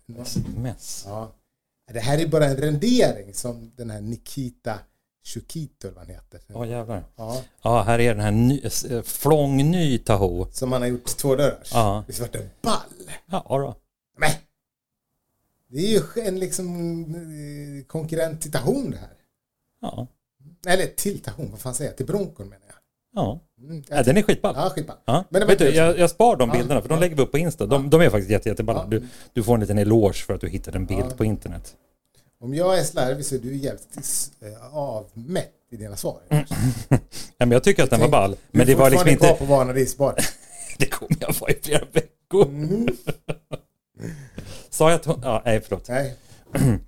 Mess. 0.63 1.03
Ja. 1.07 1.33
Det 1.93 2.01
här 2.01 2.19
är 2.19 2.27
bara 2.27 2.47
en 2.47 2.57
rendering 2.57 3.35
som 3.35 3.73
den 3.77 3.91
här 3.91 4.01
Nikita 4.01 4.79
Shukito, 5.27 5.89
eller 5.89 5.95
vad 5.97 6.07
han 6.07 6.15
heter. 6.15 6.41
Åh 6.55 6.69
jävlar. 6.69 7.05
Ja, 7.17 7.43
Ja, 7.63 7.83
här 7.83 7.99
är 7.99 8.15
den 8.15 8.25
här 8.25 8.31
ny, 8.31 8.63
eh, 8.91 9.03
flångny 9.03 9.99
Tahoe. 9.99 10.47
som 10.53 10.73
han 10.73 10.83
har 10.83 10.89
gjort 10.89 11.05
två 11.07 11.37
dörrars. 11.37 11.71
Ja. 11.73 12.05
Visst 12.07 12.21
vart 12.21 12.33
det 12.33 12.63
ball? 12.63 12.81
Ja, 13.27 13.45
då. 13.49 13.75
Men! 14.19 14.31
Det 15.69 15.79
är 15.79 15.91
ju 15.91 16.27
en 16.27 16.39
liksom 16.39 16.67
eh, 17.15 17.87
konkurrent 17.87 18.41
till 18.43 18.53
Tahon 18.53 18.91
det 18.91 18.97
här. 18.97 19.11
Ja. 19.81 20.07
Eller 20.67 20.87
till 20.87 21.21
Tahon, 21.21 21.51
vad 21.51 21.61
fan 21.61 21.75
säger 21.75 21.91
jag? 21.91 21.97
Till 21.97 22.07
Broncon 22.07 22.49
menar 22.49 22.67
jag. 22.67 22.77
Ja. 23.15 23.41
Mm, 23.61 23.85
ja, 23.89 24.03
den 24.03 24.17
är 24.17 24.23
skitball. 24.23 24.55
Ja, 24.57 24.71
skitball. 24.71 24.97
Ja. 25.05 25.25
Men 25.29 25.47
Vet 25.47 25.59
du, 25.59 25.69
jag, 25.75 25.99
jag 25.99 26.11
spar 26.11 26.37
de 26.37 26.51
bilderna 26.51 26.83
för 26.83 26.89
de 26.89 27.01
lägger 27.01 27.17
vi 27.17 27.23
upp 27.23 27.33
på 27.33 27.39
Insta. 27.39 27.67
De, 27.67 27.91
de 27.91 28.01
är 28.01 28.11
faktiskt 28.11 28.31
jätte, 28.31 28.49
jätteballa. 28.49 28.87
Du, 28.87 29.07
du 29.33 29.43
får 29.43 29.55
en 29.55 29.61
liten 29.61 29.79
eloge 29.79 30.25
för 30.27 30.35
att 30.35 30.41
du 30.41 30.49
hittade 30.49 30.79
en 30.79 30.87
bild 30.87 31.17
på 31.17 31.25
internet. 31.25 31.77
Om 32.47 32.55
jag 32.55 32.79
är 32.79 32.85
slarvig 32.85 33.25
så 33.25 33.35
är 33.35 33.39
du 33.39 33.57
jävligt 33.57 34.31
eh, 34.41 34.77
avmätt 34.77 35.53
i 35.71 35.77
dina 35.77 35.97
svar. 35.97 36.21
Ja, 36.29 36.99
men 37.39 37.51
jag 37.51 37.65
tycker 37.65 37.83
att 37.83 37.91
den 37.91 38.01
var 38.01 38.09
ball. 38.09 38.31
Du 38.31 38.59
Men 38.59 38.67
det 38.67 38.75
var 38.75 38.91
liksom 38.91 39.09
inte... 39.09 39.27
kvar 39.27 39.35
på 39.35 39.45
vanadisbar. 39.45 40.15
Det 40.79 40.87
kommer 40.87 41.17
jag 41.21 41.35
vara 41.41 41.51
i 41.51 41.55
flera 41.63 41.85
veckor. 41.93 42.45
Mm. 42.45 42.89
Sa 44.71 44.91
jag 44.91 44.97
att 45.01 45.05
hon... 45.05 45.21
Ja, 45.23 45.43
nej, 45.45 45.61
förlåt. 45.61 45.89
Nej. 45.89 46.15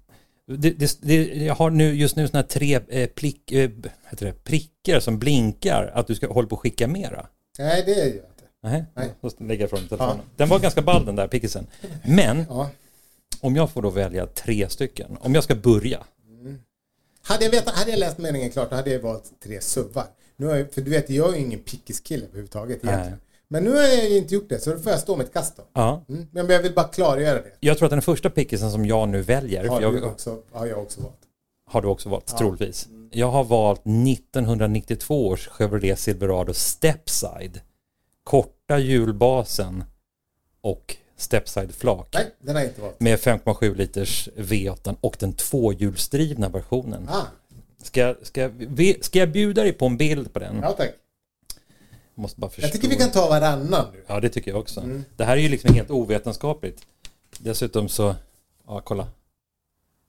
Det, 0.46 0.70
det, 0.70 0.98
det, 1.00 1.24
jag 1.24 1.54
har 1.54 1.70
nu 1.70 1.94
just 1.94 2.16
nu 2.16 2.28
såna 2.28 2.38
här 2.38 2.46
tre 2.46 2.80
eh, 2.88 3.08
plick, 3.08 3.52
eh, 3.52 3.70
heter 4.10 4.26
det, 4.26 4.44
prickar 4.44 5.00
som 5.00 5.18
blinkar 5.18 5.92
att 5.94 6.06
du 6.06 6.14
ska 6.14 6.32
hålla 6.32 6.48
på 6.48 6.54
att 6.54 6.60
skicka 6.60 6.88
mera. 6.88 7.26
Nej, 7.58 7.82
det 7.86 7.90
gör 7.90 8.04
jag 8.04 8.14
inte. 8.14 8.44
Nej, 8.62 8.84
Nej. 8.94 9.08
lägger 9.38 9.62
jag 9.62 9.66
ifrån 9.66 9.88
telefonen. 9.88 10.24
Den 10.36 10.48
var 10.48 10.58
ganska 10.58 10.82
ball 10.82 11.06
den 11.06 11.16
där 11.16 11.28
pickisen. 11.28 11.66
Men 12.04 12.44
Ja. 12.48 12.70
Om 13.40 13.56
jag 13.56 13.70
får 13.70 13.82
då 13.82 13.90
välja 13.90 14.26
tre 14.26 14.68
stycken, 14.68 15.16
om 15.20 15.34
jag 15.34 15.44
ska 15.44 15.54
börja. 15.54 16.04
Hade 17.22 17.44
jag, 17.44 17.50
vetat, 17.50 17.74
hade 17.74 17.90
jag 17.90 18.00
läst 18.00 18.18
meningen 18.18 18.50
klart, 18.50 18.70
då 18.70 18.76
hade 18.76 18.90
jag 18.90 19.00
valt 19.00 19.40
tre 19.44 19.60
suvar. 19.60 20.06
Nu 20.36 20.46
har 20.46 20.56
jag, 20.56 20.72
för 20.72 20.80
du 20.80 20.90
vet, 20.90 21.10
jag 21.10 21.28
är 21.28 21.36
ju 21.38 21.44
ingen 21.44 21.60
pickiskille 21.60 22.24
överhuvudtaget 22.24 22.84
egentligen. 22.84 23.10
Nej. 23.10 23.20
Men 23.48 23.64
nu 23.64 23.70
har 23.70 23.82
jag 23.82 24.10
inte 24.10 24.34
gjort 24.34 24.48
det, 24.48 24.60
så 24.60 24.70
då 24.70 24.78
får 24.78 24.92
jag 24.92 25.00
stå 25.00 25.16
mitt 25.16 25.32
kast 25.32 25.56
då. 25.56 25.62
Ja. 25.72 26.04
Mm. 26.08 26.26
Men 26.30 26.48
jag 26.48 26.62
vill 26.62 26.74
bara 26.74 26.88
klargöra 26.88 27.34
det. 27.34 27.52
Jag 27.60 27.78
tror 27.78 27.86
att 27.86 27.90
den 27.90 28.02
första 28.02 28.30
pickisen 28.30 28.70
som 28.70 28.84
jag 28.84 29.08
nu 29.08 29.22
väljer, 29.22 29.68
Har, 29.68 29.80
jag, 29.80 30.04
också, 30.04 30.42
har 30.52 30.66
jag 30.66 30.78
också 30.78 31.00
valt. 31.00 31.18
har 31.66 31.82
du 31.82 31.88
också 31.88 32.08
valt, 32.08 32.38
troligtvis. 32.38 32.88
Jag 33.10 33.30
har 33.30 33.44
valt 33.44 33.80
1992 33.80 35.26
års 35.26 35.48
Chevrolet 35.48 35.98
Silverado 35.98 36.54
Stepside. 36.54 37.60
Korta 38.24 38.78
hjulbasen 38.78 39.84
och 40.60 40.96
Stepside 41.18 41.74
flak. 41.74 42.08
Nej, 42.14 42.34
den 42.40 42.56
har 42.56 42.62
inte 42.62 42.80
valt. 42.80 43.00
Med 43.00 43.18
5,7 43.18 43.74
liters 43.74 44.28
V8 44.36 44.96
och 45.00 45.16
den 45.18 45.32
tvåhjulsdrivna 45.32 46.48
versionen. 46.48 47.08
Ah, 47.08 47.22
Ska, 47.82 48.14
ska, 48.22 48.50
ska 49.00 49.18
jag 49.18 49.32
bjuda 49.32 49.62
dig 49.62 49.72
på 49.72 49.86
en 49.86 49.96
bild 49.96 50.32
på 50.32 50.38
den? 50.38 50.58
ja 50.62 50.72
tack. 50.72 50.90
Måste 52.14 52.40
bara 52.40 52.50
förstå. 52.50 52.62
Jag 52.66 52.72
tycker 52.72 52.88
vi 52.88 52.96
kan 52.96 53.10
ta 53.10 53.28
varannan 53.28 53.86
nu. 53.92 54.04
Ja, 54.06 54.20
det 54.20 54.28
tycker 54.28 54.50
jag 54.50 54.60
också. 54.60 54.80
Mm. 54.80 55.04
Det 55.16 55.24
här 55.24 55.36
är 55.36 55.40
ju 55.40 55.48
liksom 55.48 55.74
helt 55.74 55.90
ovetenskapligt. 55.90 56.82
Dessutom 57.38 57.88
så, 57.88 58.14
ja 58.66 58.80
kolla. 58.84 59.06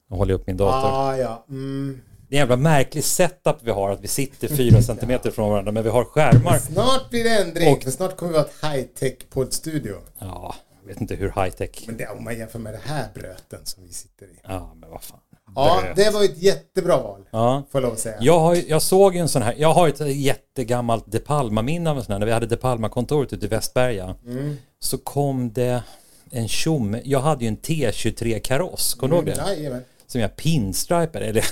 Nu 0.10 0.18
håller 0.18 0.34
jag 0.34 0.39
upp 0.42 0.48
min 0.48 0.58
dator. 0.58 0.89
Ah, 0.89 1.18
ja. 1.18 1.46
Mm. 1.50 2.01
Det 2.30 2.36
är 2.36 2.38
en 2.38 2.42
jävla 2.50 2.56
märklig 2.58 3.04
setup 3.04 3.56
vi 3.62 3.72
har, 3.72 3.89
att 3.92 4.01
vi 4.01 4.08
sitter 4.08 4.48
fyra 4.48 4.82
centimeter 4.82 5.32
från 5.32 5.50
varandra, 5.50 5.72
men 5.72 5.84
vi 5.84 5.89
har 5.89 6.04
skärmar. 6.04 6.58
Snart 6.58 7.10
blir 7.10 7.24
det 7.24 7.42
ändring, 7.42 7.74
Och- 7.74 7.84
för 7.84 7.92
snart 7.92 8.18
kommer 8.18 8.32
vi 8.32 8.38
ha 8.38 8.46
ett 8.46 8.62
high-tech 8.62 9.16
poddstudio. 9.30 9.96
Ja, 10.20 10.56
vet 10.89 11.01
inte 11.01 11.15
hur 11.15 11.43
high 11.43 11.50
tech. 11.55 11.84
Men 11.88 11.98
det, 11.98 12.08
om 12.08 12.24
man 12.24 12.38
jämför 12.38 12.60
med 12.60 12.74
det 12.74 12.79
här 12.84 13.08
bröten 13.13 13.60
som 13.63 13.84
vi 13.84 13.93
sitter 13.93 14.25
i. 14.25 14.39
Ja, 14.43 14.74
men 14.75 14.89
vad 14.89 15.03
fan. 15.03 15.19
Ja, 15.55 15.79
Bröt. 15.84 15.96
det 15.96 16.10
var 16.10 16.24
ett 16.24 16.38
jättebra 16.41 16.98
val. 16.98 17.22
Ja. 17.31 17.63
Får 17.72 17.81
jag 17.81 17.84
lov 17.88 17.93
att 17.93 18.00
säga. 18.00 18.17
Jag, 18.19 18.39
har, 18.39 18.55
jag 18.67 18.81
såg 18.81 19.15
en 19.15 19.29
sån 19.29 19.41
här, 19.41 19.55
jag 19.58 19.74
har 19.74 19.88
ett 19.88 20.00
jättegammalt 20.00 21.03
De 21.08 21.19
Palma-minne 21.19 21.89
av 21.89 21.98
en 21.98 22.03
sån 22.03 22.12
här, 22.12 22.19
när 22.19 22.25
vi 22.25 22.31
hade 22.31 22.46
De 22.46 22.58
Palma-kontoret 22.58 23.34
ute 23.34 23.46
i 23.46 23.50
Västberga. 23.50 24.15
Mm. 24.25 24.58
Så 24.79 24.98
kom 24.98 25.53
det 25.53 25.84
en 26.31 26.48
tjomme, 26.48 27.01
jag 27.05 27.19
hade 27.19 27.43
ju 27.43 27.48
en 27.48 27.58
T23-kaross, 27.58 28.93
kommer 28.93 29.12
du 29.12 29.17
ihåg 29.17 29.25
det? 29.25 29.43
Jajamän. 29.48 29.84
Som 30.08 30.22
jag 30.22 30.36
pinstripade, 30.36 31.25
eller 31.25 31.46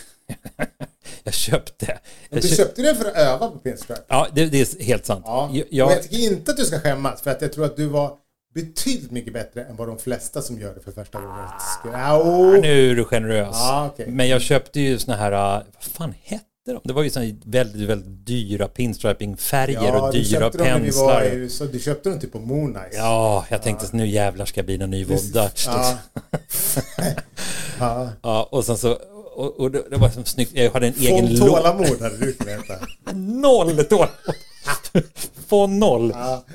jag 1.23 1.33
köpte. 1.33 1.99
Men 2.29 2.41
du 2.41 2.47
köp- 2.47 2.57
köpte 2.57 2.81
den 2.81 2.95
för 2.95 3.05
att 3.05 3.15
öva 3.15 3.49
på 3.49 3.59
pinstripe. 3.59 4.01
Ja, 4.07 4.27
det, 4.33 4.45
det 4.45 4.61
är 4.61 4.83
helt 4.83 5.05
sant. 5.05 5.23
Ja. 5.27 5.49
Jag, 5.53 5.65
jag, 5.69 5.91
jag 5.91 6.03
tycker 6.03 6.17
inte 6.17 6.51
att 6.51 6.57
du 6.57 6.65
ska 6.65 6.79
skämmas, 6.79 7.21
för 7.21 7.31
att 7.31 7.41
jag 7.41 7.53
tror 7.53 7.65
att 7.65 7.75
du 7.77 7.85
var 7.85 8.11
betydligt 8.53 9.11
mycket 9.11 9.33
bättre 9.33 9.63
än 9.63 9.75
vad 9.75 9.87
de 9.87 9.97
flesta 9.97 10.41
som 10.41 10.59
gör 10.59 10.75
det 10.75 10.81
för 10.81 10.91
första 10.91 11.21
gången 11.21 11.45
skulle... 11.79 11.97
Au. 11.97 12.61
nu 12.61 12.91
är 12.91 12.95
du 12.95 13.05
generös. 13.05 13.55
Ja, 13.59 13.89
okej. 13.93 14.07
Men 14.07 14.27
jag 14.27 14.41
köpte 14.41 14.79
ju 14.79 14.99
såna 14.99 15.17
här, 15.17 15.31
äh, 15.31 15.63
vad 15.73 15.83
fan 15.83 16.13
hette 16.23 16.43
de? 16.65 16.81
Det 16.83 16.93
var 16.93 17.03
ju 17.03 17.09
såna 17.09 17.25
väldigt, 17.45 17.89
väldigt 17.89 18.25
dyra 18.25 18.67
pinstriping-färger 18.67 19.95
och 19.95 20.13
du 20.13 20.21
dyra 20.21 20.39
köpte 20.39 20.57
dem 20.57 20.67
när 20.67 20.79
vi 20.79 20.89
var 20.89 21.19
penslar. 21.19 21.23
USA. 21.23 21.65
Du 21.65 21.79
köpte 21.79 22.09
dem 22.09 22.19
typ 22.19 22.31
på 22.31 22.39
Moonice. 22.39 22.89
Ja, 22.97 23.45
jag 23.49 23.63
tänkte 23.63 23.85
att 23.85 23.93
nu 23.93 24.07
jävlar 24.07 24.45
ska 24.45 24.59
jag 24.59 24.65
bli 24.65 24.81
en 24.81 24.89
ny 24.89 25.05
Dutch. 25.05 25.67
Ja. 25.67 25.97
ja. 27.79 28.09
Ja, 28.21 28.49
och 28.51 28.65
sen 28.65 28.77
så, 28.77 28.97
och, 29.35 29.59
och 29.59 29.71
det, 29.71 29.83
det 29.89 29.97
var 29.97 30.09
som 30.09 30.25
snyggt, 30.25 30.51
jag 30.53 30.71
hade 30.71 30.87
en 30.87 30.93
egen 30.99 31.27
Från 31.27 31.35
låda. 31.35 31.61
tålamod 31.61 32.01
hade 32.01 32.17
du 32.17 32.33
kunnat 32.33 32.53
heta. 32.53 32.73
Noll 33.13 33.85
tålamod! 33.85 34.09
Från 35.47 35.79
noll. 35.79 36.13
Ja. 36.15 36.45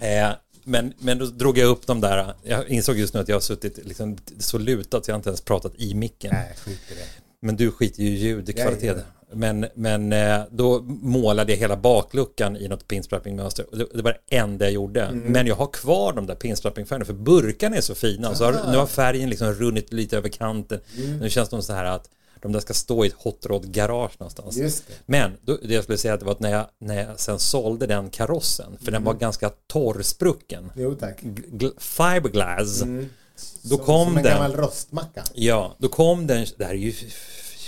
Eh, 0.00 0.30
men, 0.64 0.92
men 0.98 1.18
då 1.18 1.26
drog 1.26 1.58
jag 1.58 1.68
upp 1.68 1.86
de 1.86 2.00
där, 2.00 2.34
jag 2.42 2.68
insåg 2.68 2.98
just 2.98 3.14
nu 3.14 3.20
att 3.20 3.28
jag 3.28 3.36
har 3.36 3.40
suttit 3.40 3.78
liksom 3.84 4.16
så 4.38 4.58
lutat 4.58 5.04
så 5.04 5.10
jag 5.10 5.18
inte 5.18 5.28
ens 5.28 5.40
pratat 5.40 5.72
i 5.76 5.94
micken. 5.94 6.30
Nej, 6.34 6.54
skit 6.56 6.80
i 6.90 6.94
det. 6.94 7.06
Men 7.40 7.56
du 7.56 7.70
skiter 7.70 8.02
ju 8.02 8.08
i 8.08 8.14
ljudkvalitet. 8.14 9.04
Men, 9.32 9.66
men 9.74 10.12
eh, 10.12 10.42
då 10.50 10.82
målade 10.82 11.52
jag 11.52 11.58
hela 11.58 11.76
bakluckan 11.76 12.56
i 12.56 12.68
något 12.68 12.88
pinstrappingmönster. 12.88 13.66
Det 13.94 14.02
var 14.02 14.18
det 14.28 14.36
enda 14.36 14.64
jag 14.64 14.72
gjorde. 14.72 15.02
Mm. 15.02 15.32
Men 15.32 15.46
jag 15.46 15.54
har 15.54 15.66
kvar 15.66 16.12
de 16.12 16.26
där 16.26 16.34
pinstrappingfärgerna 16.34 17.04
för 17.04 17.12
burkarna 17.12 17.76
är 17.76 17.80
så 17.80 17.94
fina. 17.94 18.34
Så 18.34 18.44
har, 18.44 18.70
nu 18.70 18.76
har 18.76 18.86
färgen 18.86 19.30
liksom 19.30 19.52
runnit 19.52 19.92
lite 19.92 20.16
över 20.16 20.28
kanten. 20.28 20.80
Mm. 20.96 21.18
Nu 21.18 21.30
känns 21.30 21.48
de 21.48 21.62
så 21.62 21.72
här 21.72 21.84
att 21.84 22.10
de 22.48 22.52
där 22.52 22.60
ska 22.60 22.74
stå 22.74 23.04
i 23.04 23.08
ett 23.08 23.14
hot 23.14 23.46
rod 23.46 23.72
garage 23.72 24.12
någonstans. 24.18 24.56
Det. 24.56 24.82
Men 25.06 25.32
då, 25.42 25.56
det 25.62 25.74
jag 25.74 25.82
skulle 25.84 25.98
säga 25.98 26.14
att 26.14 26.20
det 26.20 26.26
var 26.26 26.32
att 26.32 26.40
när 26.40 26.50
jag, 26.50 26.66
när 26.78 27.02
jag 27.08 27.20
sen 27.20 27.38
sålde 27.38 27.86
den 27.86 28.10
karossen, 28.10 28.76
för 28.78 28.84
den 28.84 28.94
Mm. 28.94 29.04
var 29.04 29.14
ganska 29.14 29.50
torrsprucken, 29.66 30.72
Jo 30.76 30.94
tack. 30.94 31.22
gl- 31.22 31.80
fiberglass, 31.80 32.78
då 32.80 32.86
Mm. 32.86 33.08
som, 33.36 33.78
kom 33.78 34.06
som 34.06 34.16
en 34.16 34.22
den. 34.22 34.32
gammal 34.32 34.52
rostmacka. 34.56 35.24
Ja, 35.34 35.76
då 35.78 35.88
kom 35.88 36.26
den, 36.26 36.46
det 36.56 36.64
här 36.64 36.72
är 36.72 36.78
ju, 36.78 36.92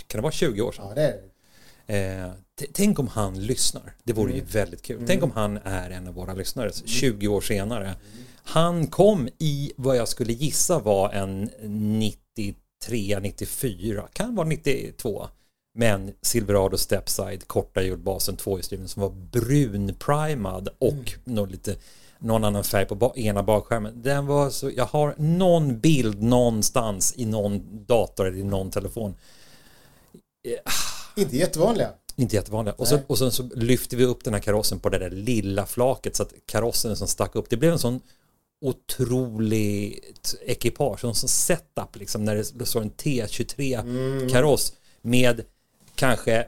kan 0.07 0.19
det 0.19 0.23
vara 0.23 0.33
20 0.33 0.61
år 0.63 0.73
sedan? 0.73 0.85
Ja, 0.89 0.95
det 0.95 1.03
är 1.03 1.13
det. 1.13 1.23
Eh, 1.87 2.31
tänk 2.73 2.99
om 2.99 3.09
han 3.09 3.41
lyssnar. 3.47 3.95
Det 4.05 4.13
vore 4.13 4.33
ju 4.33 4.41
väldigt 4.45 4.83
kul. 4.83 5.05
Tänk 5.07 5.23
om 5.23 5.31
han 5.31 5.57
är 5.65 5.91
en 5.91 6.09
av 6.09 6.15
våra 6.15 6.35
lyssnare 6.35 6.71
20 6.85 7.29
år 7.29 7.41
senare. 7.41 7.95
Han 8.49 8.87
kom 8.87 9.29
i 9.39 9.73
vad 9.77 9.97
jag 9.97 10.09
skulle 10.09 10.33
gissa 10.33 10.79
var 10.79 11.11
en 11.13 11.51
93, 12.85 13.19
94, 13.21 14.09
kan 14.13 14.35
vara 14.35 14.49
92. 14.49 15.29
Men 15.79 16.13
Silverado 16.23 16.77
Stepside, 16.79 17.47
korta 17.49 17.83
hjulbasen, 17.83 18.37
tvåhjulsdriven 18.37 18.89
som 18.89 19.03
var 19.03 19.11
brunprimad 19.11 20.69
och 20.79 21.13
någon, 21.25 21.49
lite, 21.49 21.77
någon 22.19 22.45
annan 22.45 22.65
färg 22.65 22.87
på 22.87 22.95
ba- 22.95 23.15
ena 23.17 23.43
bakskärmen. 23.43 24.03
Den 24.03 24.27
var 24.27 24.51
så, 24.51 24.71
jag 24.77 24.85
har 24.85 25.15
någon 25.19 25.81
bild 25.81 26.23
någonstans 26.23 27.15
i 27.17 27.25
någon 27.25 27.85
dator 27.87 28.27
eller 28.27 28.39
i 28.39 28.43
någon 28.45 28.71
telefon. 28.71 29.15
Inte 31.17 31.37
jättevanliga. 31.37 31.91
Inte 32.17 32.37
jättevanliga. 32.37 32.75
Och, 32.75 32.87
Nej. 32.91 33.03
och 33.07 33.19
sen 33.19 33.33
så 33.33 33.43
lyfte 33.55 33.97
vi 33.97 34.05
upp 34.05 34.25
den 34.25 34.35
här 34.35 34.41
karossen 34.41 34.79
på 34.81 34.89
det 34.89 34.99
där 34.99 35.11
lilla 35.11 35.67
flaket 35.67 36.17
så 36.17 36.23
att 36.23 36.33
karossen 36.47 36.97
som 36.97 37.09
stack 37.09 37.37
upp, 37.37 37.51
det 37.51 37.57
blev 37.57 37.73
en 37.73 37.79
sån 37.79 38.01
otroligt 38.65 40.35
ekipage, 40.47 41.05
en 41.05 41.15
sån 41.15 41.29
setup 41.29 41.97
liksom 41.97 42.25
när 42.25 42.45
det 42.55 42.67
står 42.67 42.81
en 42.83 42.91
T23 42.91 44.29
kaross 44.31 44.73
med 45.03 45.41
kanske 45.95 46.47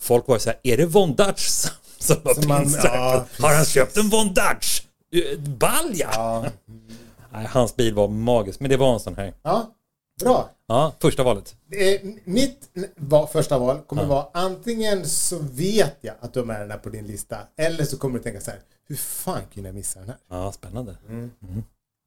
folk 0.00 0.28
var 0.28 0.38
så 0.38 0.50
här, 0.50 0.58
är 0.62 0.76
det 0.76 0.86
Von 0.86 1.14
Dutch 1.14 1.42
som, 1.48 1.70
som 1.98 2.16
var 2.24 2.34
Som 2.34 2.48
man- 2.48 2.74
ja, 2.84 3.26
Har 3.40 3.54
han 3.54 3.64
köpt 3.64 3.96
en 3.96 4.08
Von 4.08 4.26
Dutch? 4.34 4.82
Eh, 5.12 5.38
Balja? 5.40 6.10
Ja. 6.12 6.44
Nej, 7.32 7.46
hans 7.46 7.76
bil 7.76 7.94
var 7.94 8.08
magisk, 8.08 8.60
men 8.60 8.70
det 8.70 8.76
var 8.76 8.94
en 8.94 9.00
sån 9.00 9.14
här. 9.16 9.34
ja, 9.42 9.74
bra. 10.20 10.50
Ja, 10.68 10.94
första 11.00 11.22
valet. 11.22 11.56
Eh, 11.72 12.00
Mitt 12.24 12.68
va- 12.96 13.26
första 13.32 13.58
val 13.58 13.80
kommer 13.86 14.04
vara 14.04 14.26
antingen 14.34 15.06
så 15.08 15.38
vet 15.38 15.96
jag 16.00 16.14
att 16.20 16.32
du 16.34 16.40
har 16.40 16.46
med 16.46 16.60
den 16.60 16.70
här 16.70 16.78
på 16.78 16.88
din 16.88 17.06
lista 17.06 17.38
eller 17.56 17.84
så 17.84 17.96
kommer 17.98 18.18
du 18.18 18.22
tänka 18.24 18.40
så 18.40 18.50
här, 18.50 18.60
hur 18.88 18.96
fan 18.96 19.42
kunde 19.54 19.68
jag 19.68 19.74
missa 19.74 20.00
den 20.00 20.08
här? 20.08 20.18
Ja, 20.28 20.52
spännande. 20.52 20.96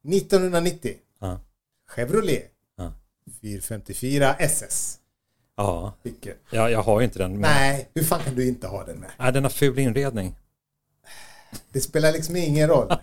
1990, 0.08 0.96
Ja. 1.20 1.40
Chevrolet 1.88 2.52
Ja. 2.78 2.94
454 3.42 4.36
SS. 4.40 5.00
Ja, 5.58 5.94
Vilken? 6.04 6.34
jag, 6.52 6.72
jag 6.72 6.82
har 6.82 7.00
ju 7.00 7.06
inte 7.06 7.20
den. 7.20 7.32
Men... 7.32 7.42
Nej, 7.42 7.90
hur 7.94 8.04
fan 8.04 8.24
kan 8.24 8.36
du 8.36 8.48
inte 8.48 8.68
ha 8.68 8.84
den 8.86 8.98
med? 8.98 9.10
Nej, 9.20 9.34
den 9.34 9.44
har 9.44 9.50
ful 9.50 9.80
inredning. 9.80 10.36
Det 11.72 11.82
spelar 11.82 12.12
liksom 12.12 12.36
ingen 12.36 12.68
roll. 12.70 12.94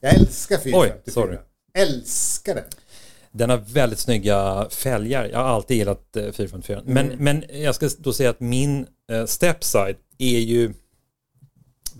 Jag 0.00 0.14
älskar 0.14 0.58
454. 0.58 1.02
Oj, 1.06 1.12
sorry. 1.12 1.38
Älskar 1.74 2.54
den. 2.54 2.64
Den 3.30 3.50
har 3.50 3.56
väldigt 3.56 3.98
snygga 3.98 4.68
fälgar. 4.70 5.24
Jag 5.24 5.38
har 5.38 5.44
alltid 5.44 5.76
gillat 5.76 6.16
eh, 6.16 6.32
454. 6.32 6.82
Men, 6.84 7.06
men 7.08 7.44
jag 7.50 7.74
ska 7.74 7.88
då 7.98 8.12
säga 8.12 8.30
att 8.30 8.40
min 8.40 8.86
eh, 9.12 9.24
stepside 9.26 9.96
är 10.18 10.38
ju 10.38 10.74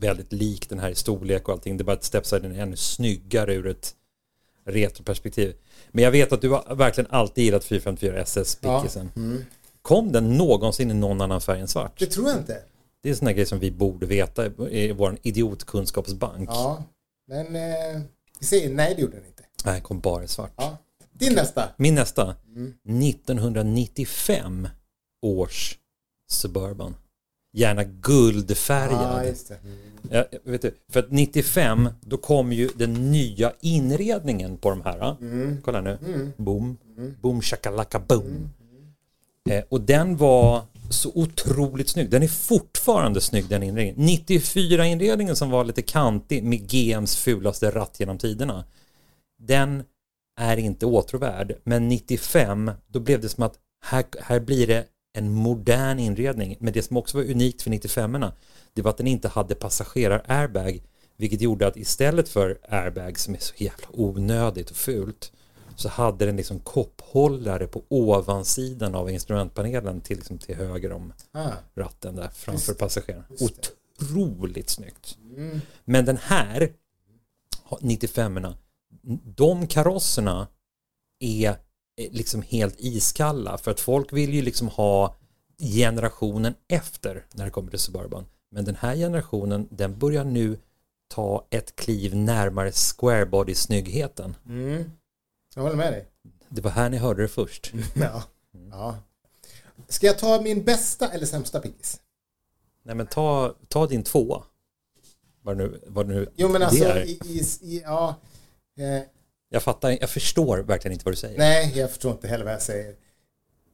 väldigt 0.02 0.32
lik 0.32 0.68
den 0.68 0.78
här 0.78 0.90
i 0.90 0.94
storlek 0.94 1.48
och 1.48 1.54
allting. 1.54 1.76
Det 1.76 1.82
är 1.82 1.84
bara 1.84 1.96
att 1.96 2.04
stepsiden 2.04 2.52
är 2.56 2.62
ännu 2.62 2.76
snyggare 2.76 3.54
ur 3.54 3.66
ett 3.66 3.94
retroperspektiv. 4.64 5.54
Men 5.90 6.04
jag 6.04 6.10
vet 6.10 6.32
att 6.32 6.40
du 6.40 6.48
har 6.48 6.74
verkligen 6.74 7.10
alltid 7.10 7.44
gillat 7.44 7.64
454 7.64 8.20
SS 8.20 8.54
pickisen. 8.54 9.10
Kom 9.82 10.12
den 10.12 10.36
någonsin 10.36 10.90
i 10.90 10.94
någon 10.94 11.20
annan 11.20 11.40
färg 11.40 11.60
än 11.60 11.68
svart? 11.68 11.98
Det 11.98 12.06
tror 12.06 12.28
jag 12.28 12.38
inte. 12.38 12.62
Det 13.02 13.08
är 13.08 13.10
en 13.10 13.16
sån 13.16 13.26
här 13.26 13.34
grej 13.34 13.46
som 13.46 13.58
vi 13.58 13.70
borde 13.70 14.06
veta 14.06 14.46
i 14.70 14.92
vår 14.92 15.18
idiotkunskapsbank. 15.22 16.48
Ja, 16.48 16.84
men 17.26 17.56
eh, 17.56 18.00
vi 18.40 18.46
säger 18.46 18.70
nej, 18.70 18.94
det 18.94 19.02
gjorde 19.02 19.16
den 19.16 19.26
inte. 19.26 19.42
Nej, 19.64 19.80
kom 19.80 20.00
bara 20.00 20.24
i 20.24 20.28
svart. 20.28 20.52
Ja. 20.56 20.78
Din 21.12 21.34
nästa. 21.34 21.68
Min 21.76 21.94
nästa. 21.94 22.36
1995 22.84 24.68
års 25.22 25.78
Suburban. 26.30 26.94
Gärna 27.52 27.84
guldfärgad. 27.84 29.36
Mm. 29.62 29.76
Ja, 30.10 30.24
vet 30.44 30.62
du, 30.62 30.74
för 30.88 31.00
att 31.00 31.10
95 31.10 31.88
då 32.00 32.16
kom 32.16 32.52
ju 32.52 32.68
den 32.76 33.10
nya 33.10 33.52
inredningen 33.60 34.56
på 34.56 34.70
de 34.70 34.82
här. 34.82 35.16
Kolla 35.64 35.80
nu. 35.80 35.98
Boom. 36.36 36.76
Boom 37.20 37.42
shakalaka 37.42 37.98
boom. 37.98 38.50
Eh, 39.50 39.64
och 39.68 39.80
den 39.80 40.16
var 40.16 40.62
så 40.90 41.10
otroligt 41.14 41.88
snygg. 41.88 42.10
Den 42.10 42.22
är 42.22 42.28
fortfarande 42.28 43.20
snygg 43.20 43.48
den 43.48 43.62
inredningen. 43.62 44.06
94 44.06 44.86
inredningen 44.86 45.36
som 45.36 45.50
var 45.50 45.64
lite 45.64 45.82
kantig 45.82 46.44
med 46.44 46.70
GMs 46.70 47.16
fulaste 47.16 47.70
ratt 47.70 48.00
genom 48.00 48.18
tiderna. 48.18 48.64
Den 49.38 49.82
är 50.40 50.56
inte 50.56 50.86
åtråvärd. 50.86 51.54
Men 51.64 51.88
95 51.88 52.70
då 52.86 53.00
blev 53.00 53.20
det 53.20 53.28
som 53.28 53.42
att 53.42 53.54
här, 53.84 54.04
här 54.20 54.40
blir 54.40 54.66
det 54.66 54.84
en 55.12 55.32
modern 55.32 55.98
inredning. 55.98 56.56
Men 56.60 56.72
det 56.72 56.82
som 56.82 56.96
också 56.96 57.16
var 57.18 57.24
unikt 57.24 57.62
för 57.62 57.70
95orna, 57.70 58.32
det 58.72 58.82
var 58.82 58.90
att 58.90 58.96
den 58.96 59.06
inte 59.06 59.28
hade 59.28 59.54
passagerar-airbag, 59.54 60.82
vilket 61.16 61.40
gjorde 61.40 61.66
att 61.66 61.76
istället 61.76 62.28
för 62.28 62.58
airbag 62.68 63.18
som 63.18 63.34
är 63.34 63.38
så 63.38 63.54
jävla 63.56 63.86
onödigt 63.92 64.70
och 64.70 64.76
fult, 64.76 65.32
så 65.76 65.88
hade 65.88 66.26
den 66.26 66.36
liksom 66.36 66.60
kopphållare 66.60 67.66
på 67.66 67.82
ovansidan 67.88 68.94
av 68.94 69.10
instrumentpanelen 69.10 70.00
till, 70.00 70.16
liksom 70.16 70.38
till 70.38 70.54
höger 70.56 70.92
om 70.92 71.12
Ah. 71.32 71.50
ratten 71.74 72.16
där 72.16 72.28
framför 72.28 72.74
passageraren. 72.74 73.24
Otroligt 73.40 74.70
snyggt. 74.70 75.18
Mm. 75.36 75.60
Men 75.84 76.04
den 76.04 76.16
här 76.16 76.72
95orna, 77.80 78.54
de 79.24 79.66
karosserna 79.66 80.46
är 81.20 81.56
liksom 81.96 82.42
helt 82.42 82.74
iskalla 82.78 83.58
för 83.58 83.70
att 83.70 83.80
folk 83.80 84.12
vill 84.12 84.34
ju 84.34 84.42
liksom 84.42 84.68
ha 84.68 85.16
generationen 85.58 86.54
efter 86.68 87.26
när 87.32 87.44
det 87.44 87.50
kommer 87.50 87.70
till 87.70 87.78
Suburban. 87.78 88.26
Men 88.50 88.64
den 88.64 88.76
här 88.76 88.96
generationen, 88.96 89.68
den 89.70 89.98
börjar 89.98 90.24
nu 90.24 90.58
ta 91.08 91.46
ett 91.50 91.76
kliv 91.76 92.16
närmare 92.16 92.72
square 92.72 93.26
body 93.26 93.54
snyggheten. 93.54 94.36
Mm. 94.46 94.90
Jag 95.54 95.62
håller 95.62 95.76
med 95.76 95.92
dig. 95.92 96.06
Det 96.48 96.60
var 96.60 96.70
här 96.70 96.90
ni 96.90 96.96
hörde 96.96 97.22
det 97.22 97.28
först. 97.28 97.72
Ja. 97.94 98.22
ja. 98.70 98.96
Ska 99.88 100.06
jag 100.06 100.18
ta 100.18 100.40
min 100.40 100.64
bästa 100.64 101.08
eller 101.12 101.26
sämsta 101.26 101.60
pickis? 101.60 102.00
Nej 102.82 102.94
men 102.94 103.06
ta, 103.06 103.54
ta 103.68 103.86
din 103.86 104.02
två. 104.02 104.42
Vad 105.42 105.56
nu, 105.56 105.80
vad 105.86 106.06
nu 106.08 106.28
Jo 106.36 106.48
men 106.48 106.60
det 106.60 106.66
alltså, 106.66 106.84
är. 106.84 107.04
i, 107.04 107.18
i, 107.24 107.42
i, 107.62 107.82
ja. 107.84 108.14
Eh, 108.76 109.02
Jag 109.52 109.62
fattar, 109.62 109.96
jag 110.00 110.10
förstår 110.10 110.58
verkligen 110.58 110.92
inte 110.92 111.04
vad 111.04 111.12
du 111.12 111.16
säger. 111.16 111.38
nej, 111.38 111.72
jag 111.76 111.90
förstår 111.90 112.12
inte 112.12 112.28
heller 112.28 112.44
vad 112.44 112.54
jag 112.54 112.62
säger. 112.62 112.94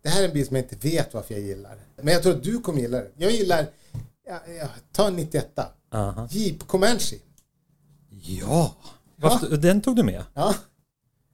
Det 0.03 0.09
här 0.09 0.23
är 0.23 0.29
en 0.29 0.33
bil 0.33 0.47
som 0.47 0.57
jag 0.57 0.65
inte 0.65 0.89
vet 0.89 1.15
varför 1.15 1.35
jag 1.35 1.43
gillar. 1.43 1.79
Men 1.97 2.15
jag 2.15 2.23
tror 2.23 2.35
att 2.35 2.43
du 2.43 2.61
kommer 2.61 2.81
gilla 2.81 2.99
den. 2.99 3.13
Jag 3.17 3.33
gillar, 3.33 3.67
ja, 4.27 4.41
ja, 4.61 4.69
ta 4.93 5.07
en 5.09 5.17
91 5.17 5.59
Aha. 5.93 6.29
Jeep 6.31 6.67
Comanche. 6.67 7.17
Ja, 8.11 8.77
Varför, 9.17 9.57
den 9.57 9.81
tog 9.81 9.97
du 9.97 10.03
med? 10.03 10.25
Ja. 10.35 10.55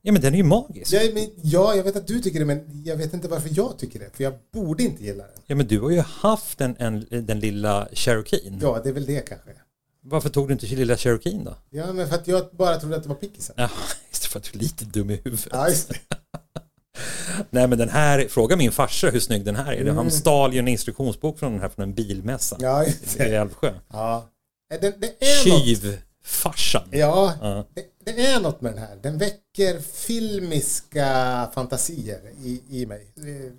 Ja 0.03 0.13
men 0.13 0.23
den 0.23 0.35
är 0.35 0.39
ju 0.39 0.45
magisk. 0.45 0.93
Jag, 0.93 1.15
men, 1.15 1.31
ja, 1.43 1.75
jag 1.75 1.85
vet 1.85 1.97
att 1.97 2.07
du 2.07 2.21
tycker 2.21 2.39
det, 2.39 2.45
men 2.45 2.83
jag 2.85 2.97
vet 2.97 3.15
inte 3.15 3.29
varför 3.29 3.51
jag 3.53 3.79
tycker 3.79 3.99
det. 3.99 4.11
För 4.17 4.25
jag 4.25 4.35
borde 4.53 4.83
inte 4.83 5.05
gilla 5.05 5.25
den. 5.25 5.43
Ja 5.47 5.57
men 5.57 5.67
du 5.67 5.81
har 5.81 5.91
ju 5.91 6.01
haft 6.01 6.61
en, 6.61 6.77
en, 6.79 7.07
den 7.11 7.41
lilla 7.41 7.89
Cherokeen. 7.93 8.59
Ja, 8.63 8.81
det 8.85 8.89
är 8.89 8.93
väl 8.93 9.07
det 9.07 9.21
kanske. 9.29 9.51
Varför 10.07 10.29
tog 10.29 10.49
du 10.49 10.53
inte 10.53 10.67
lilla 10.67 10.97
Cherokeen 10.97 11.45
då? 11.45 11.57
Ja, 11.71 11.93
men 11.93 12.09
för 12.09 12.15
att 12.15 12.29
jag 12.29 12.49
bara 12.53 12.81
trodde 12.81 12.97
att 12.97 13.03
det 13.03 13.09
var 13.09 13.17
pickisen. 13.17 13.55
Ja, 13.59 13.69
just 14.11 14.27
för 14.27 14.39
att 14.39 14.45
du 14.45 14.59
är 14.59 14.63
lite 14.63 14.85
dum 14.85 15.11
i 15.11 15.21
huvudet. 15.25 15.49
Ja, 15.53 15.69
just 15.69 15.89
det. 15.89 15.97
Nej 17.51 17.67
men 17.69 17.79
den 17.79 17.89
här, 17.89 18.27
fråga 18.29 18.57
min 18.57 18.73
farsa 18.73 19.11
hur 19.11 19.21
snygg 19.21 19.45
den 19.45 19.57
här 19.57 19.73
är. 19.73 19.91
Han 19.93 20.11
stal 20.11 20.53
ju 20.53 20.59
en 20.59 20.69
instruktionsbok 20.69 21.39
från 21.39 21.53
den 21.53 21.61
här 21.61 21.69
från 21.69 21.83
en 21.83 21.95
bilmässa 21.95 22.57
Mm. 22.57 22.71
Ja, 22.71 22.85
just 22.85 23.17
i 23.17 23.19
det. 23.19 23.37
Älvsjö. 23.37 23.75
Ja. 23.93 24.29
Det, 24.71 24.79
det 25.01 25.07
är 25.27 25.51
något. 25.51 25.65
Tjyvfarsan. 25.65 26.89
Ja, 26.91 27.33
Ja. 27.41 27.65
det, 27.75 28.13
det 28.13 28.27
är 28.27 28.41
något 28.41 28.61
med 28.61 28.73
den 28.73 28.83
här. 28.83 28.97
Den 29.03 29.19
väcker 29.19 29.81
filmiska 29.81 31.51
fantasier 31.55 32.21
i, 32.45 32.63
i 32.71 32.87
mig. 32.87 33.07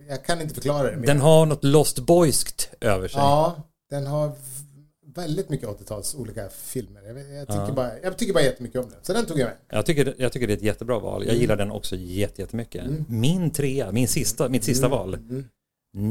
Jag 0.09 0.25
kan 0.25 0.41
inte 0.41 0.53
förklara 0.53 0.91
det 0.91 0.97
mer. 0.97 1.07
Den 1.07 1.21
har 1.21 1.45
något 1.45 1.63
Lost 1.63 1.99
Boyskt 1.99 2.69
över 2.81 3.07
sig. 3.07 3.19
Ja, 3.19 3.55
den 3.89 4.07
har 4.07 4.31
väldigt 5.15 5.49
mycket 5.49 5.69
80-tals 5.69 6.15
olika 6.15 6.49
filmer. 6.49 7.01
Jag, 7.01 7.17
jag, 7.17 7.47
tycker 7.47 7.59
Ja. 7.67 7.71
bara, 7.71 7.99
jag 8.03 8.17
tycker 8.17 8.33
bara 8.33 8.43
jättemycket 8.43 8.83
om 8.83 8.89
den. 8.89 8.99
Så 9.01 9.13
den 9.13 9.25
tog 9.25 9.39
jag 9.39 9.45
med. 9.45 9.55
Jag, 9.69 9.85
tycker, 9.85 10.15
jag 10.17 10.31
tycker 10.31 10.47
det 10.47 10.53
är 10.53 10.57
ett 10.57 10.63
jättebra 10.63 10.99
val. 10.99 11.21
Mm. 11.21 11.33
Jag 11.33 11.41
gillar 11.41 11.55
den 11.55 11.71
också 11.71 11.95
jätte- 11.95 12.41
jättemycket. 12.41 12.83
Min 13.07 13.51
trea, 13.51 13.91
min 13.91 14.07
sista, 14.07 14.49
mitt 14.49 14.63
sista 14.63 14.87
val. 14.87 15.13
Mm. 15.13 15.45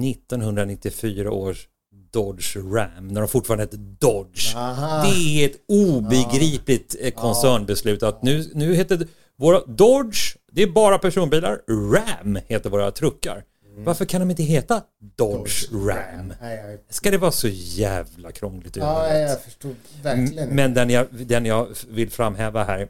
1994 0.03 1.31
års 1.31 1.69
Dodge 2.13 2.57
Ram, 2.57 3.09
när 3.09 3.21
de 3.21 3.29
fortfarande 3.29 3.63
hette 3.65 3.77
Dodge. 3.77 4.55
Aha. 4.57 5.03
Det 5.05 5.43
är 5.45 5.47
ett 5.51 5.61
obegripligt 5.69 6.97
eh, 7.01 7.11
koncernbeslut 7.11 8.03
att 8.03 8.23
nu, 8.23 8.51
nu 8.55 8.75
heter 8.75 9.07
våra 9.37 9.61
Dodge, 9.67 10.37
det 10.53 10.63
är 10.63 10.67
bara 10.67 10.99
personbilar, 10.99 11.61
Ram 11.69 12.39
heter 12.47 12.71
våra 12.71 12.91
truckar. 12.91 13.45
Varför 13.77 14.05
kan 14.05 14.21
de 14.21 14.31
inte 14.31 14.43
heta 14.43 14.83
Dodge, 15.17 15.73
Ram? 15.73 16.33
Nej, 16.41 16.57
jag, 16.57 16.95
Ska 16.95 17.11
det 17.11 17.19
vara 17.19 17.33
så 17.33 17.49
jävla 17.53 18.33
krångligt? 18.33 18.77
ja, 18.77 19.15
jag 19.15 19.43
förstod 19.43 19.77
verkligen. 20.03 20.49
Men 20.49 20.75
den 20.75 20.91
jag, 20.91 21.07
den 21.11 21.47
jag 21.47 21.69
vill 21.89 22.11
framhäva 22.11 22.65
här 22.65 22.89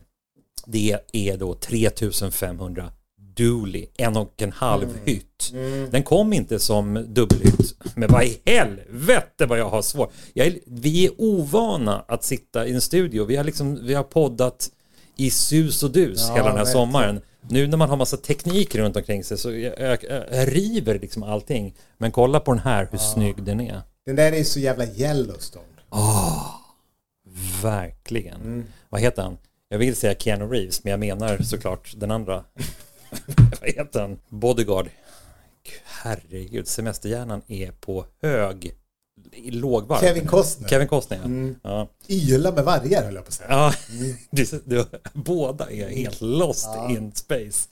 det 0.66 0.98
är 1.12 1.36
då 1.36 1.54
3500 1.54 2.92
Dooley, 3.36 3.86
en 3.96 4.16
och 4.16 4.42
en 4.42 4.52
halv 4.52 4.98
hytt. 5.04 5.52
Den 5.90 6.02
kom 6.02 6.32
inte 6.32 6.58
som 6.58 7.06
dubbelhytt. 7.08 7.74
Men 7.94 8.12
vad 8.12 8.24
i 8.24 8.40
helvete 8.46 9.46
vad 9.46 9.58
jag 9.58 9.70
har 9.70 9.82
svårt. 9.82 10.12
Vi 10.66 11.06
är 11.06 11.10
ovana 11.18 12.04
att 12.08 12.24
sitta 12.24 12.66
i 12.66 12.74
en 12.74 12.80
studio. 12.80 13.24
Vi 13.24 13.36
har, 13.36 13.44
liksom, 13.44 13.86
vi 13.86 13.94
har 13.94 14.02
poddat 14.02 14.70
i 15.16 15.30
sus 15.30 15.82
och 15.82 15.90
dus 15.90 16.24
Ja, 16.28 16.34
hela 16.34 16.48
den 16.48 16.58
här 16.58 16.64
sommaren. 16.64 17.20
Nu 17.48 17.66
när 17.66 17.76
man 17.76 17.88
har 17.88 17.96
massa 17.96 18.16
teknik 18.16 18.74
runt 18.74 18.96
omkring 18.96 19.24
sig 19.24 19.38
så 19.38 19.52
jag, 19.52 19.80
jag, 19.80 19.98
jag 20.30 20.56
river 20.56 20.98
liksom 20.98 21.22
allting. 21.22 21.74
Men 21.98 22.12
kolla 22.12 22.40
på 22.40 22.52
den 22.52 22.62
här, 22.62 22.88
hur 22.90 22.98
snygg 22.98 23.42
den 23.42 23.60
är. 23.60 23.80
Den 24.06 24.16
där 24.16 24.32
är 24.32 24.44
så 24.44 24.60
jävla 24.60 24.86
Yellowstone. 24.86 25.64
Verkligen. 27.62 28.40
Mm. 28.40 28.64
Vad 28.88 29.00
heter 29.00 29.22
han? 29.22 29.38
Jag 29.68 29.78
vill 29.78 29.96
säga 29.96 30.14
Keanu 30.14 30.44
Reeves, 30.44 30.84
men 30.84 30.90
jag 30.90 31.00
menar 31.00 31.38
såklart 31.38 31.94
den 31.96 32.10
andra. 32.10 32.44
Vad 33.60 33.70
heter 33.70 34.00
han? 34.00 34.18
Bodyguard. 34.28 34.88
Gud, 35.62 35.80
Herregud, 35.84 36.68
semesterhjärnan 36.68 37.42
är 37.48 37.72
på 37.72 38.06
hög, 38.22 38.74
lågvarv. 39.50 40.00
Kevin 40.00 40.26
Costner. 40.26 40.68
Kevin 40.68 40.88
Costner, 40.88 41.20
ja. 41.62 41.70
ja. 41.70 41.88
Yla 42.08 42.52
med 42.52 42.64
vargar 42.64 43.04
höll 43.04 43.14
jag 43.14 43.24
på 43.24 43.28
att 43.28 43.34
säga. 43.34 43.48
ja. 43.50 43.74
Du, 44.30 44.46
du, 44.64 44.84
båda 45.12 45.70
är 45.70 45.88
helt 45.88 46.20
lost 46.20 46.68
in 46.90 47.12
space. 47.14 47.68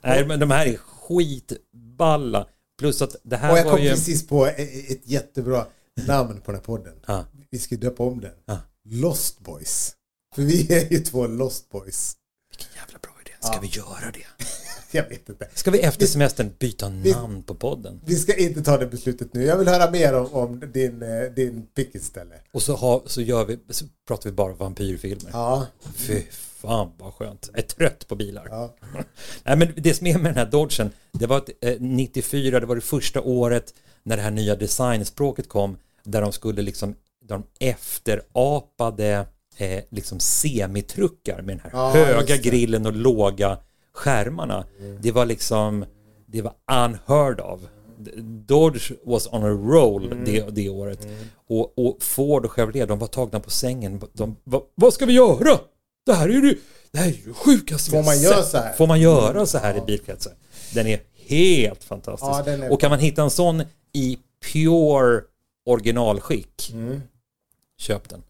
Nej, 0.00 0.26
men 0.26 0.40
de 0.40 0.50
här 0.50 0.66
är 0.66 0.76
skitballa. 0.76 2.46
Plus 2.78 3.02
att 3.02 3.16
det 3.22 3.36
Och 3.36 3.42
här 3.42 3.56
jag 3.56 3.64
var 3.64 3.70
kom 3.72 3.82
ju... 3.82 3.90
precis 3.90 4.26
på 4.26 4.46
ett, 4.46 4.90
ett 4.90 5.08
jättebra 5.08 5.66
namn 6.06 6.40
på 6.40 6.52
den 6.52 6.54
här 6.54 6.64
podden. 6.64 6.94
Ja. 7.06 7.24
Vi 7.50 7.58
ska 7.58 7.76
döpa 7.76 8.02
om 8.02 8.20
den. 8.20 8.32
Ja. 8.46 8.58
Lost 8.84 9.40
Boys. 9.40 9.92
För 10.34 10.42
vi 10.42 10.72
är 10.72 10.92
ju 10.92 10.98
två 10.98 11.26
Lost 11.26 11.70
Boys. 11.70 12.16
Vilken 12.50 12.68
jävla 12.76 12.98
bra 12.98 13.12
idé. 13.26 13.32
Ska 13.40 13.60
vi 13.60 13.66
göra 13.66 14.10
det? 14.12 14.44
Jag 14.94 15.08
vet 15.08 15.28
inte. 15.28 15.48
Ska 15.54 15.70
vi 15.70 15.80
efter 15.80 16.06
semestern 16.06 16.50
byta 16.58 16.88
namn 16.88 17.42
på 17.42 17.54
podden? 17.54 18.00
Vi 18.04 18.16
ska 18.16 18.36
inte 18.36 18.62
ta 18.62 18.78
det 18.78 18.86
beslutet 18.86 19.34
nu. 19.34 19.44
Jag 19.44 19.56
vill 19.56 19.68
höra 19.68 19.90
mer 19.90 20.14
om, 20.14 20.28
om 20.32 20.60
din, 20.72 21.02
eh, 21.02 21.32
din 21.36 21.66
pick 21.66 21.94
istället. 21.94 22.40
Och 22.52 22.62
så, 22.62 22.76
har, 22.76 23.02
så, 23.06 23.22
gör 23.22 23.44
vi, 23.44 23.58
så 23.70 23.84
pratar 24.08 24.30
vi 24.30 24.36
bara 24.36 24.52
vampyrfilmer. 24.52 25.30
Ja, 25.32 25.66
Fy 25.94 26.22
fan 26.30 26.92
vad 26.98 27.14
skönt. 27.14 27.50
Jag 27.52 27.58
är 27.58 27.68
trött 27.68 28.08
på 28.08 28.14
bilar. 28.14 28.46
ja. 28.50 28.74
Nej, 29.44 29.56
men 29.56 29.68
det 29.76 29.94
som 29.94 30.06
är 30.06 30.18
med 30.18 30.24
den 30.34 30.38
här 30.38 30.50
Dodgen, 30.50 30.90
det 31.12 31.26
var 31.26 31.36
att 31.36 31.50
eh, 31.60 31.74
94, 31.80 32.60
det 32.60 32.66
var 32.66 32.74
det 32.74 32.80
första 32.80 33.20
året 33.20 33.74
när 34.02 34.16
det 34.16 34.22
här 34.22 34.30
nya 34.30 34.56
designspråket 34.56 35.48
kom, 35.48 35.76
där 36.04 36.20
de 36.20 36.32
skulle 36.32 36.62
liksom, 36.62 36.94
de 37.24 37.42
efterapade 37.60 39.26
eh, 39.56 39.80
liksom 39.90 40.20
semitruckar 40.20 41.42
med 41.42 41.56
den 41.56 41.60
här 41.60 41.70
Ja, 41.72 41.90
höga 41.90 42.36
grillen 42.36 42.86
och 42.86 42.92
låga 42.92 43.58
skärmarna. 43.94 44.64
Det 45.00 45.12
var 45.12 45.26
liksom, 45.26 45.84
det 46.26 46.42
var 46.42 46.52
unheard 46.84 47.40
of. 47.40 47.60
Dodge 48.46 48.92
was 49.04 49.28
on 49.32 49.44
a 49.44 49.48
roll 49.48 50.12
Mm. 50.12 50.24
det, 50.24 50.50
det 50.50 50.68
året. 50.68 51.08
Och, 51.48 51.78
och 51.78 52.02
Ford 52.02 52.44
och 52.44 52.52
Chevrolet, 52.52 52.88
de 52.88 52.98
var 52.98 53.06
tagna 53.06 53.40
på 53.40 53.50
sängen. 53.50 54.00
De, 54.12 54.36
vad, 54.44 54.62
vad 54.74 54.92
ska 54.94 55.06
vi 55.06 55.12
göra? 55.12 55.58
Det 56.06 56.12
här 56.12 56.28
är 56.28 56.32
ju 56.32 56.58
det 56.90 56.98
här 56.98 57.06
är 57.08 57.12
ju 57.26 57.34
sjukaste 57.34 57.90
Får 57.90 58.02
man 58.02 58.20
göra 58.20 58.42
så 58.42 58.56
här? 58.58 58.72
Får 58.72 58.86
man 58.86 59.00
göra 59.00 59.46
så 59.46 59.58
här 59.58 59.76
i 59.76 59.80
bilkretsar? 59.80 60.32
Den 60.74 60.86
är 60.86 61.00
helt 61.26 61.84
fantastisk. 61.84 62.30
Ja, 62.30 62.42
är- 62.52 62.72
Och 62.72 62.80
kan 62.80 62.90
man 62.90 62.98
hitta 62.98 63.22
en 63.22 63.30
sån 63.30 63.62
i 63.92 64.18
pure 64.52 65.20
originalskick, 65.66 66.72
köp 67.78 68.08
den. 68.08 68.22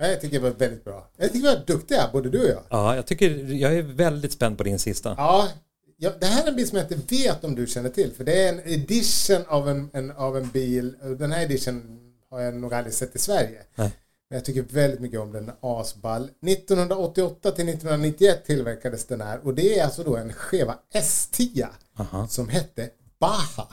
Jag 0.00 0.20
tycker 0.20 0.40
det 0.40 0.42
var 0.50 0.58
väldigt 0.58 0.84
bra. 0.84 1.10
Jag 1.16 1.32
tycker 1.32 1.48
vi 1.48 1.54
var 1.56 1.62
duktiga, 1.66 2.10
både 2.12 2.30
du 2.30 2.38
och 2.44 2.48
jag. 2.50 2.62
Ja, 2.70 2.96
jag 2.96 3.06
tycker, 3.06 3.30
jag 3.52 3.74
är 3.74 3.82
väldigt 3.82 4.32
spänd 4.32 4.58
på 4.58 4.64
din 4.64 4.78
sista. 4.78 5.14
Ja, 5.16 5.48
ja, 5.96 6.10
det 6.20 6.26
här 6.26 6.44
är 6.44 6.48
en 6.48 6.56
bil 6.56 6.68
som 6.68 6.78
jag 6.78 6.92
inte 6.92 7.14
vet 7.16 7.44
om 7.44 7.54
du 7.54 7.66
känner 7.66 7.90
till. 7.90 8.12
För 8.12 8.24
det 8.24 8.42
är 8.44 8.52
en 8.52 8.60
edition 8.72 9.44
av 9.48 9.68
en, 9.68 9.90
en, 9.92 10.10
av 10.10 10.36
en 10.36 10.48
bil. 10.48 10.96
Den 11.18 11.32
här 11.32 11.42
edition 11.42 11.98
har 12.30 12.40
jag 12.40 12.54
nog 12.54 12.74
aldrig 12.74 12.94
sett 12.94 13.16
i 13.16 13.18
Sverige. 13.18 13.62
Nej. 13.74 13.92
Men 14.30 14.36
jag 14.36 14.44
tycker 14.44 14.62
väldigt 14.62 15.00
mycket 15.00 15.20
om 15.20 15.32
den. 15.32 15.50
Asball. 15.60 16.30
1988 16.46 17.50
till 17.50 17.68
1991 17.68 18.44
tillverkades 18.46 19.06
den 19.06 19.20
här. 19.20 19.40
Och 19.46 19.54
det 19.54 19.78
är 19.78 19.84
alltså 19.84 20.02
då 20.02 20.16
en 20.16 20.32
Cheva 20.32 20.74
S10 20.94 21.66
Aha. 21.98 22.28
som 22.28 22.48
hette 22.48 22.90
Baja. 23.20 23.68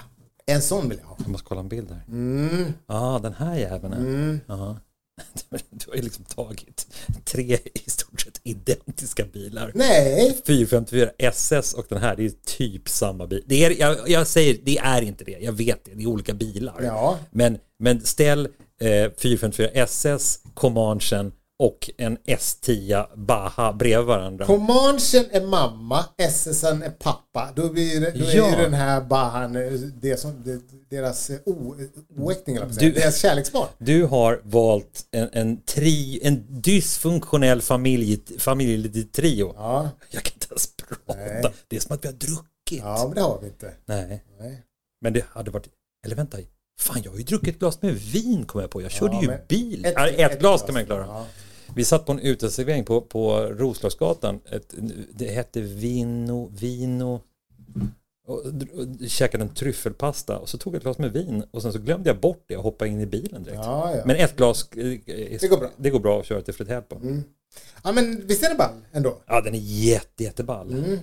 En 0.45 0.61
sån 0.61 0.89
vill 0.89 0.97
jag 1.01 1.07
ha. 1.07 1.15
Jag 1.19 1.27
måste 1.27 1.47
kolla 1.47 1.61
en 1.61 1.69
bild 1.69 1.91
här. 1.91 2.03
Mm, 2.07 2.73
Ja, 2.87 3.19
den 3.23 3.33
här 3.33 3.55
jäveln. 3.55 3.93
mm. 3.93 4.39
Ja. 4.47 4.77
Du 5.69 5.89
har 5.89 5.95
ju 5.95 6.01
liksom 6.01 6.25
tagit 6.25 6.87
tre 7.23 7.57
i 7.73 7.89
stort 7.89 8.21
sett 8.21 8.41
identiska 8.43 9.25
bilar. 9.25 9.71
Nej, 9.75 10.37
454 10.47 11.09
SS 11.17 11.73
och 11.73 11.85
den 11.89 12.01
här, 12.01 12.15
det 12.15 12.25
är 12.25 12.31
typ 12.45 12.89
samma 12.89 13.27
bil. 13.27 13.43
Det 13.45 13.65
är, 13.65 13.79
jag, 13.79 14.09
jag 14.09 14.27
säger, 14.27 14.57
det 14.63 14.77
är 14.77 15.01
inte 15.01 15.23
det. 15.23 15.37
Jag 15.41 15.53
vet 15.53 15.85
det, 15.85 15.91
det 15.95 16.03
är 16.03 16.07
olika 16.07 16.33
bilar. 16.33 16.81
Ja. 16.83 17.19
Men, 17.31 17.57
men 17.79 18.05
ställ 18.05 18.47
eh, 18.81 19.11
454 19.17 19.69
SS, 19.73 20.39
Comanchen 20.53 21.31
och 21.59 21.89
en 21.97 22.17
S10 22.17 23.15
Baha 23.15 23.73
bredvid 23.73 24.07
varandra. 24.07 24.45
Comanchen 24.45 25.25
är 25.31 25.47
mamma, 25.47 26.05
SSen 26.17 26.83
är 26.83 26.89
pappa. 26.89 27.51
Då, 27.55 27.69
blir, 27.69 28.01
då 28.01 28.07
Ja. 28.25 28.45
är 28.45 28.57
ju 28.57 28.63
den 28.63 28.73
här 28.73 29.01
Bahan 29.01 29.55
eh, 29.55 29.71
det 30.01 30.17
som, 30.19 30.43
det, 30.43 30.61
deras 30.89 31.29
eh, 31.29 31.37
oäkting, 32.17 32.57
Du-. 32.79 32.91
Deras 32.91 33.17
kärleksbarn. 33.21 33.67
Du 33.77 34.03
har 34.05 34.41
valt 34.43 35.07
en, 35.11 35.29
en, 35.33 35.61
tri, 35.61 36.19
en 36.23 36.61
dysfunktionell 36.61 37.61
familj, 37.61 38.19
familjetrio. 38.37 39.53
Ja. 39.55 39.89
Jag 40.11 40.23
kan 40.23 40.33
inte 40.33 40.47
ens 40.49 40.75
prata. 40.75 41.19
Nej. 41.19 41.53
Det 41.67 41.75
är 41.75 41.79
som 41.79 41.95
att 41.95 42.03
vi 42.03 42.07
har 42.07 42.15
druckit. 42.15 42.79
ja, 42.83 43.03
men 43.07 43.15
det 43.15 43.21
har 43.21 43.39
vi 43.41 43.47
inte. 43.47 43.73
Nej. 43.85 44.23
Nej. 44.39 44.63
Men 45.01 45.13
det 45.13 45.25
hade 45.29 45.51
varit... 45.51 45.67
Eller 46.05 46.15
vänta. 46.15 46.37
Fan, 46.79 47.01
jag 47.03 47.11
har 47.11 47.17
ju 47.17 47.23
druckit 47.23 47.49
ett 47.55 47.59
glas 47.59 47.81
med 47.81 47.93
vin 47.93 48.45
kom 48.45 48.61
jag 48.61 48.69
på. 48.69 48.81
Jag 48.81 48.91
körde 48.91 49.13
Ja, 49.15 49.21
ju 49.21 49.37
bil. 49.47 49.85
ett- 49.85 49.93
Ja, 49.95 50.07
Ett, 50.07 50.31
ett 50.31 50.39
glas 50.39 50.63
kan 50.63 50.73
man 50.73 50.85
klara. 50.85 51.05
ja. 51.05 51.25
Vi 51.75 51.85
satt 51.85 52.05
på 52.05 52.11
en 52.11 52.19
uteservering 52.19 52.85
på, 52.85 53.01
på 53.01 53.37
Roslagsgatan. 53.41 54.39
Ett, 54.51 54.73
det 55.13 55.27
hette 55.31 55.61
Vino... 55.61 56.51
Vino... 56.59 57.21
Och, 58.27 58.39
och 58.45 59.07
käkade 59.07 59.43
en 59.43 59.49
tryffelpasta 59.49 60.37
och 60.37 60.49
så 60.49 60.57
tog 60.57 60.73
jag 60.73 60.77
ett 60.77 60.83
glas 60.83 60.97
med 60.97 61.11
vin 61.13 61.43
och 61.51 61.61
sen 61.61 61.73
så 61.73 61.79
glömde 61.79 62.09
jag 62.09 62.19
bort 62.19 62.43
det 62.47 62.57
och 62.57 62.63
hoppade 62.63 62.91
in 62.91 63.01
i 63.01 63.05
bilen 63.05 63.43
direkt. 63.43 63.61
Ja. 63.63 63.95
Men 64.05 64.15
ett 64.15 64.35
glas... 64.35 64.69
eh, 64.71 64.99
Det 65.41 65.49
går 65.49 65.57
bra. 65.57 65.69
Det 65.77 65.89
går 65.89 65.99
bra 65.99 66.19
att 66.19 66.25
köra 66.25 66.41
till 66.41 66.53
Fredhäll 66.53 66.81
på. 66.81 67.01
ja, 67.83 67.91
men 67.91 68.27
visst 68.27 68.43
är 68.43 68.49
det 68.49 68.55
ball 68.55 68.73
ändå? 68.91 69.17
Ja, 69.27 69.41
den 69.41 69.53
är 69.55 69.59
jätte, 69.59 70.23
jätteball. 70.23 70.71
Mm. 70.71 70.99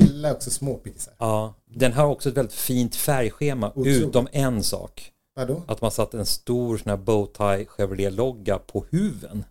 Gillar 0.00 0.32
också 0.32 0.50
småpickisar. 0.50 1.14
Ja, 1.18 1.54
den 1.66 1.92
har 1.92 2.06
också 2.06 2.28
ett 2.28 2.36
väldigt 2.36 2.54
fint 2.54 2.96
färgschema 2.96 3.68
Otroligt. 3.70 3.96
utom 4.02 4.28
en 4.32 4.62
sak. 4.62 5.12
Vadå? 5.36 5.62
Att 5.66 5.80
man 5.82 5.90
satt 5.90 6.14
en 6.14 6.26
stor 6.26 6.78
sån 6.78 6.90
här 6.90 6.96
bowtie 6.96 7.64
Chevrolet-logga 7.66 8.58
på 8.58 8.84
huven. 8.90 9.44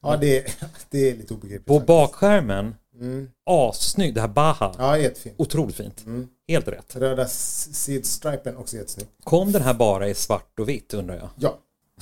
Ja, 0.00 0.16
det, 0.16 0.46
det 0.90 1.10
är 1.10 1.16
lite 1.16 1.34
obegripligt. 1.34 1.66
På 1.66 1.74
faktiskt. 1.74 1.86
bakskärmen, 1.86 2.74
Mm. 3.00 3.28
assnygg, 3.50 4.14
det 4.14 4.20
här 4.20 4.28
Baha. 4.28 4.74
Ja, 4.78 4.98
jättefint. 4.98 5.34
Otroligt 5.38 5.76
fint. 5.76 6.06
Mm. 6.06 6.28
Helt 6.48 6.68
rätt. 6.68 6.96
Röda 6.96 7.26
sidstripen 7.28 8.56
också 8.56 8.76
jättesnygg. 8.76 9.06
Kom 9.24 9.52
den 9.52 9.62
här 9.62 9.74
bara 9.74 10.08
i 10.08 10.14
svart 10.14 10.58
och 10.60 10.68
vitt 10.68 10.94
undrar 10.94 11.16
jag? 11.16 11.28
Ja, 11.36 11.58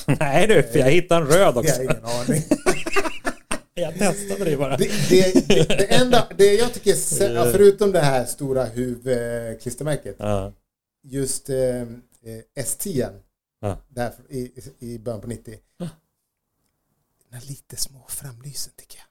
Nej 0.20 0.46
du, 0.46 0.62
för 0.62 0.78
jag 0.78 0.90
hittade 0.90 1.20
en 1.20 1.26
röd 1.26 1.38
jag 1.54 1.56
också. 1.56 1.74
har 1.74 1.82
ingen 1.82 2.04
aning. 2.04 2.42
Jag 3.74 3.94
testade 3.98 4.44
det 4.44 4.56
bara. 4.56 4.76
Det, 4.76 4.90
det, 5.08 5.48
det, 5.48 5.68
det 5.68 5.94
enda, 5.94 6.28
det 6.38 6.54
jag 6.54 6.74
tycker, 6.74 7.22
är 7.22 7.34
ja, 7.34 7.44
förutom 7.52 7.92
det 7.92 8.00
här 8.00 8.24
stora 8.24 8.64
huvudklistermärket, 8.64 10.16
Ja, 10.18 10.52
just 11.02 11.50
eh, 11.50 11.56
eh, 11.82 11.86
S10, 12.58 13.20
ja. 13.60 13.78
där 13.88 14.12
i, 14.28 14.50
i 14.78 14.98
början 14.98 15.20
på 15.20 15.26
90, 15.26 15.58
den 17.30 17.40
har 17.40 17.48
lite 17.48 17.76
små 17.76 18.04
framlysen 18.08 18.72
tycker 18.76 18.98
jag. 18.98 19.06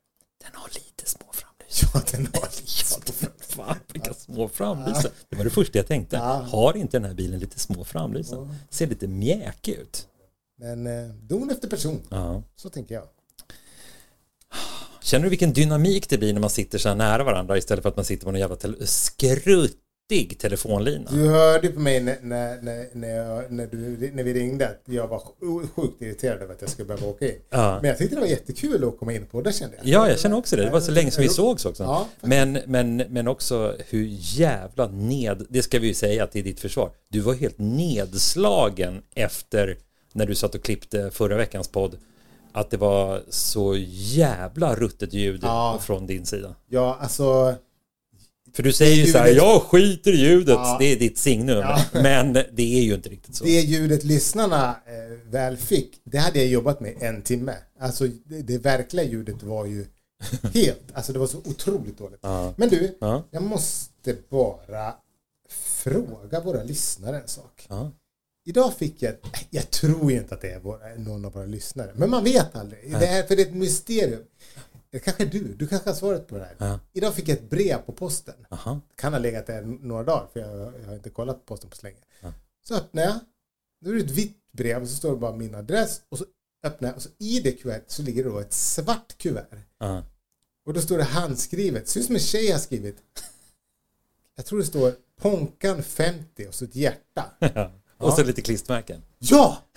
Den 0.51 0.59
har 0.61 0.69
lite 0.73 1.05
små 1.09 1.25
framlys. 1.31 1.81
Ja, 1.93 2.01
den 2.11 2.27
har 2.33 2.49
lite 2.49 2.67
små 2.85 3.01
framlysen. 3.13 3.55
Fan 3.57 3.77
vilka 3.93 4.13
små 4.13 4.47
framlysen. 4.49 5.11
Det 5.29 5.35
var 5.35 5.43
det 5.43 5.49
första 5.49 5.77
jag 5.79 5.87
tänkte. 5.87 6.15
Ja. 6.15 6.21
Har 6.51 6.77
inte 6.77 6.97
den 6.99 7.05
här 7.05 7.13
bilen 7.13 7.39
lite 7.39 7.59
små 7.59 7.83
framlysen? 7.83 8.55
Ser 8.69 8.87
lite 8.87 9.07
mjäkig 9.07 9.73
ut. 9.73 10.07
Men 10.57 10.87
eh, 10.87 11.07
don 11.15 11.49
efter 11.51 11.67
person, 11.67 12.01
Ja. 12.09 12.43
så 12.55 12.69
tänker 12.69 12.95
jag. 12.95 13.03
Känner 15.11 15.23
du 15.23 15.29
vilken 15.29 15.53
dynamik 15.53 16.09
det 16.09 16.17
blir 16.17 16.33
när 16.33 16.41
man 16.41 16.49
sitter 16.49 16.77
så 16.77 16.89
här 16.89 16.95
nära 16.95 17.23
varandra 17.23 17.57
istället 17.57 17.81
för 17.81 17.89
att 17.89 17.95
man 17.95 18.05
sitter 18.05 18.25
på 18.25 18.31
någon 18.31 18.39
jävla 18.39 18.55
tele- 18.55 18.85
skruttig 18.85 20.39
telefonlina? 20.39 21.11
Du 21.11 21.27
hörde 21.27 21.67
på 21.67 21.79
mig 21.79 21.99
när, 22.01 22.17
när, 22.21 22.61
när, 22.61 22.87
när, 22.93 23.09
jag, 23.15 23.51
när, 23.51 23.67
du, 23.67 24.11
när 24.13 24.23
vi 24.23 24.33
ringde 24.33 24.67
att 24.67 24.81
jag 24.85 25.07
var 25.07 25.19
sj- 25.19 25.67
sjukt 25.75 26.01
irriterad 26.01 26.41
över 26.41 26.53
att 26.53 26.61
jag 26.61 26.69
skulle 26.69 26.87
behöva 26.87 27.07
åka 27.07 27.25
in. 27.25 27.35
Ja. 27.49 27.79
Men 27.81 27.89
jag 27.89 27.97
tyckte 27.97 28.15
det 28.15 28.21
var 28.21 28.27
jättekul 28.27 28.83
att 28.87 28.99
komma 28.99 29.13
in 29.13 29.25
på 29.25 29.41
det 29.41 29.53
kände 29.53 29.75
jag. 29.77 29.87
Ja, 29.87 30.09
jag 30.09 30.19
känner 30.19 30.37
också 30.37 30.55
det. 30.55 30.63
Det 30.63 30.69
var 30.69 30.81
så 30.81 30.91
länge 30.91 31.11
som 31.11 31.23
vi 31.23 31.29
sågs 31.29 31.65
också. 31.65 31.83
Ja, 31.83 32.07
men, 32.21 32.59
men, 32.65 32.97
men 32.97 33.27
också 33.27 33.75
hur 33.89 34.07
jävla 34.19 34.87
ned... 34.87 35.45
Det 35.49 35.61
ska 35.61 35.79
vi 35.79 35.87
ju 35.87 35.93
säga 35.93 36.27
till 36.27 36.43
ditt 36.43 36.59
försvar. 36.59 36.91
Du 37.09 37.19
var 37.19 37.33
helt 37.33 37.59
nedslagen 37.59 39.01
efter 39.15 39.77
när 40.13 40.25
du 40.25 40.35
satt 40.35 40.55
och 40.55 40.63
klippte 40.63 41.11
förra 41.11 41.37
veckans 41.37 41.67
podd. 41.67 41.97
Att 42.53 42.69
det 42.71 42.77
var 42.77 43.23
så 43.29 43.75
jävla 43.89 44.75
ruttet 44.75 45.13
ljud 45.13 45.39
Ja. 45.43 45.79
från 45.81 46.07
din 46.07 46.25
sida. 46.25 46.55
Ja, 46.69 46.97
alltså... 47.01 47.55
För 48.53 48.63
du 48.63 48.73
säger 48.73 48.95
ju 49.05 49.11
så 49.11 49.17
här, 49.17 49.27
ljudet- 49.27 49.37
jag 49.43 49.61
skiter 49.61 50.11
i 50.13 50.17
ljudet. 50.17 50.53
Ja. 50.55 50.75
Det 50.79 50.85
är 50.85 50.99
ditt 50.99 51.17
signum. 51.17 51.57
Ja. 51.57 51.79
Men 51.93 52.33
det 52.33 52.79
är 52.79 52.81
ju 52.81 52.93
inte 52.93 53.09
riktigt 53.09 53.35
så. 53.35 53.43
Det 53.43 53.49
ljudet 53.61 54.03
lyssnarna 54.03 54.69
eh, 54.69 55.29
väl 55.31 55.57
fick, 55.57 56.01
det 56.03 56.17
hade 56.17 56.39
jag 56.39 56.47
jobbat 56.47 56.79
med 56.79 56.95
en 57.01 57.21
timme. 57.21 57.55
Alltså 57.79 58.07
det, 58.25 58.41
det 58.41 58.57
verkliga 58.57 59.05
ljudet 59.05 59.43
var 59.43 59.65
ju 59.65 59.85
helt, 60.53 60.81
alltså 60.93 61.13
det 61.13 61.19
var 61.19 61.27
så 61.27 61.37
otroligt 61.37 61.97
dåligt. 61.97 62.19
Ja. 62.21 62.53
Men 62.57 62.69
du, 62.69 62.97
Ja. 63.01 63.23
jag 63.31 63.43
måste 63.43 64.15
bara 64.29 64.93
fråga 65.49 66.39
våra 66.41 66.63
lyssnare 66.63 67.19
en 67.19 67.27
sak. 67.27 67.67
Ja. 68.43 68.49
Idag 68.49 68.73
fick 68.73 69.01
jag, 69.01 69.15
jag 69.49 69.71
tror 69.71 70.11
inte 70.11 70.35
att 70.35 70.41
det 70.41 70.51
är 70.51 70.97
någon 70.97 71.25
av 71.25 71.33
våra 71.33 71.45
lyssnare, 71.45 71.91
men 71.95 72.09
man 72.09 72.23
vet 72.23 72.55
aldrig. 72.55 72.91
Det 72.99 73.07
är, 73.07 73.23
för 73.23 73.35
det 73.35 73.41
är 73.41 73.47
ett 73.47 73.55
mysterium. 73.55 74.23
Det 74.89 74.99
kanske 74.99 75.23
är 75.23 75.27
du, 75.27 75.53
du 75.53 75.67
kanske 75.67 75.89
har 75.89 75.95
svaret 75.95 76.27
på 76.27 76.37
det 76.37 76.43
här. 76.43 76.55
Ja. 76.57 76.79
Idag 76.93 77.13
fick 77.13 77.29
jag 77.29 77.37
ett 77.37 77.49
brev 77.49 77.77
på 77.77 77.91
posten. 77.91 78.35
Aha. 78.49 78.81
Det 78.89 79.01
kan 79.01 79.13
ha 79.13 79.19
legat 79.19 79.47
där 79.47 79.61
några 79.61 80.03
dagar, 80.03 80.27
för 80.33 80.39
jag, 80.39 80.73
jag 80.79 80.87
har 80.87 80.95
inte 80.95 81.09
kollat 81.09 81.35
på 81.35 81.53
posten 81.53 81.69
på 81.69 81.75
så 81.75 81.85
länge. 81.85 81.97
Så 82.63 82.75
öppnar 82.75 83.03
jag, 83.03 83.19
då 83.81 83.89
är 83.89 83.93
det 83.93 84.01
ett 84.01 84.11
vitt 84.11 84.51
brev 84.51 84.81
och 84.81 84.89
så 84.89 84.95
står 84.95 85.11
det 85.11 85.17
bara 85.17 85.35
min 85.35 85.55
adress 85.55 86.01
och 86.09 86.17
så 86.17 86.25
öppnar 86.63 86.89
jag 86.89 86.95
och 86.95 87.01
så 87.01 87.09
i 87.17 87.39
det 87.39 87.51
kuvertet 87.51 87.91
så 87.91 88.01
ligger 88.01 88.23
det 88.23 88.29
då 88.29 88.39
ett 88.39 88.53
svart 88.53 89.17
kuvert. 89.17 89.47
Ja. 89.77 90.03
Och 90.65 90.73
då 90.73 90.81
står 90.81 90.97
det 90.97 91.03
handskrivet, 91.03 91.87
ser 91.87 91.99
ut 91.99 92.05
som 92.05 92.15
en 92.15 92.21
tjej 92.21 92.51
har 92.51 92.59
skrivit. 92.59 92.97
Jag 94.35 94.45
tror 94.45 94.59
det 94.59 94.65
står 94.65 94.93
Ponkan 95.21 95.83
50 95.83 96.47
och 96.47 96.55
så 96.55 96.65
ett 96.65 96.75
hjärta. 96.75 97.25
Och 98.01 98.13
så 98.13 98.23
lite 98.23 98.41
klistermärken. 98.41 99.01
Ja! 99.19 99.57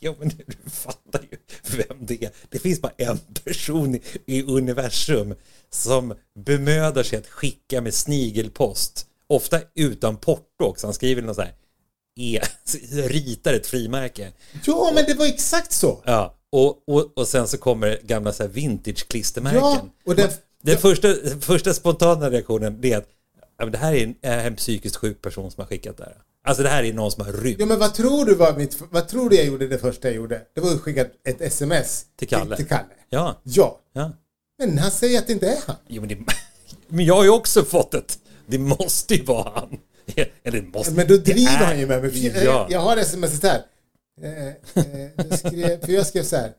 Jo, 0.00 0.14
men 0.18 0.28
du 0.28 0.70
fattar 0.70 1.20
ju 1.30 1.38
vem 1.76 1.96
det 2.00 2.24
är. 2.24 2.30
Det 2.48 2.58
finns 2.58 2.80
bara 2.80 2.92
en 2.96 3.18
person 3.44 3.98
i- 4.26 4.42
universum 4.42 5.34
som 5.70 6.14
bemödar 6.38 7.02
sig 7.02 7.18
att 7.18 7.26
skicka 7.26 7.80
med 7.80 7.94
snigelpost. 7.94 9.06
Ofta 9.26 9.60
utan 9.74 10.16
porto 10.16 10.64
också. 10.64 10.86
Han 10.86 10.94
skriver 10.94 11.22
något 11.22 11.36
så 11.36 11.42
här. 11.42 11.52
E, 12.20 12.40
ritar 13.08 13.54
ett 13.54 13.66
frimärke. 13.66 14.32
Ja, 14.66 14.92
men 14.94 15.04
det 15.04 15.14
var 15.14 15.26
exakt 15.26 15.72
så. 15.72 16.02
Ja, 16.04 16.34
och, 16.50 16.88
och, 16.88 17.18
och 17.18 17.28
sen 17.28 17.48
så 17.48 17.58
kommer 17.58 18.00
gamla 18.02 18.32
så 18.32 18.42
här 18.42 18.50
vintage-klistermärken. 18.50 19.58
Ja, 19.60 19.88
och 20.04 20.16
den, 20.16 20.30
Den 20.62 20.78
första, 20.78 21.14
första 21.40 21.74
spontana 21.74 22.30
reaktionen 22.30 22.80
det 22.80 22.92
är 22.92 22.98
att 22.98 23.08
ja, 23.38 23.64
men 23.64 23.72
det 23.72 23.78
här 23.78 23.94
är 23.94 24.02
en, 24.04 24.14
är 24.22 24.46
en 24.46 24.56
psykiskt 24.56 24.96
sjuk 24.96 25.22
person 25.22 25.50
som 25.50 25.60
har 25.60 25.68
skickat 25.68 25.96
det 25.96 26.04
här. 26.04 26.16
Alltså 26.46 26.62
det 26.62 26.68
här 26.68 26.84
är 26.84 26.92
någon 26.92 27.10
som 27.12 27.24
har 27.24 27.32
rymt. 27.32 27.56
ja, 27.60 27.66
men 27.66 27.78
vad 27.78 27.94
tror 27.94 28.24
du 28.26 28.34
var 28.34 28.56
mitt, 28.56 28.78
vad 28.90 29.08
tror 29.08 29.30
du 29.30 29.36
jag 29.36 29.44
gjorde 29.46 29.68
det 29.68 29.78
första 29.78 30.08
jag 30.08 30.14
gjorde? 30.16 30.42
Det 30.54 30.60
var 30.60 30.70
att 30.72 30.80
skicka 30.80 31.06
ett 31.24 31.40
sms 31.40 32.06
Till 32.16 32.28
Kalle. 32.28 32.56
Till, 32.56 32.64
till 32.66 32.76
Kalle. 32.76 32.88
Ja, 33.08 33.40
Ja, 33.42 33.80
ja. 33.92 34.12
men 34.58 34.78
han 34.78 34.90
säger 34.90 35.18
att 35.18 35.26
det 35.26 35.32
inte 35.32 35.48
är 35.48 35.58
han. 35.66 35.76
Jo, 35.88 36.00
men, 36.02 36.08
det, 36.08 36.18
men 36.88 37.04
jag 37.04 37.14
har 37.14 37.24
ju 37.24 37.30
också 37.30 37.64
fått 37.64 37.94
ett. 37.94 38.18
Det 38.46 38.58
måste 38.58 39.14
ju 39.14 39.24
vara 39.24 39.50
han. 39.54 39.78
Eller 40.42 40.60
det 40.60 40.68
måste. 40.68 40.92
Men 40.92 41.06
då 41.08 41.16
driver 41.16 41.52
är- 41.62 41.66
han 41.66 41.78
ju 41.80 41.86
med 41.86 42.02
mig. 42.02 42.26
Ja. 42.26 42.42
jag, 42.44 42.70
jag 42.70 42.80
har 42.80 43.02
smset 43.02 43.42
här. 43.42 43.62
Eh, 44.22 44.46
eh, 44.46 45.08
jag 45.16 45.38
skrev, 45.38 45.84
för 45.84 45.92
jag 45.92 46.06
skrev 46.06 46.22
så 46.22 46.36
här. 46.36 46.52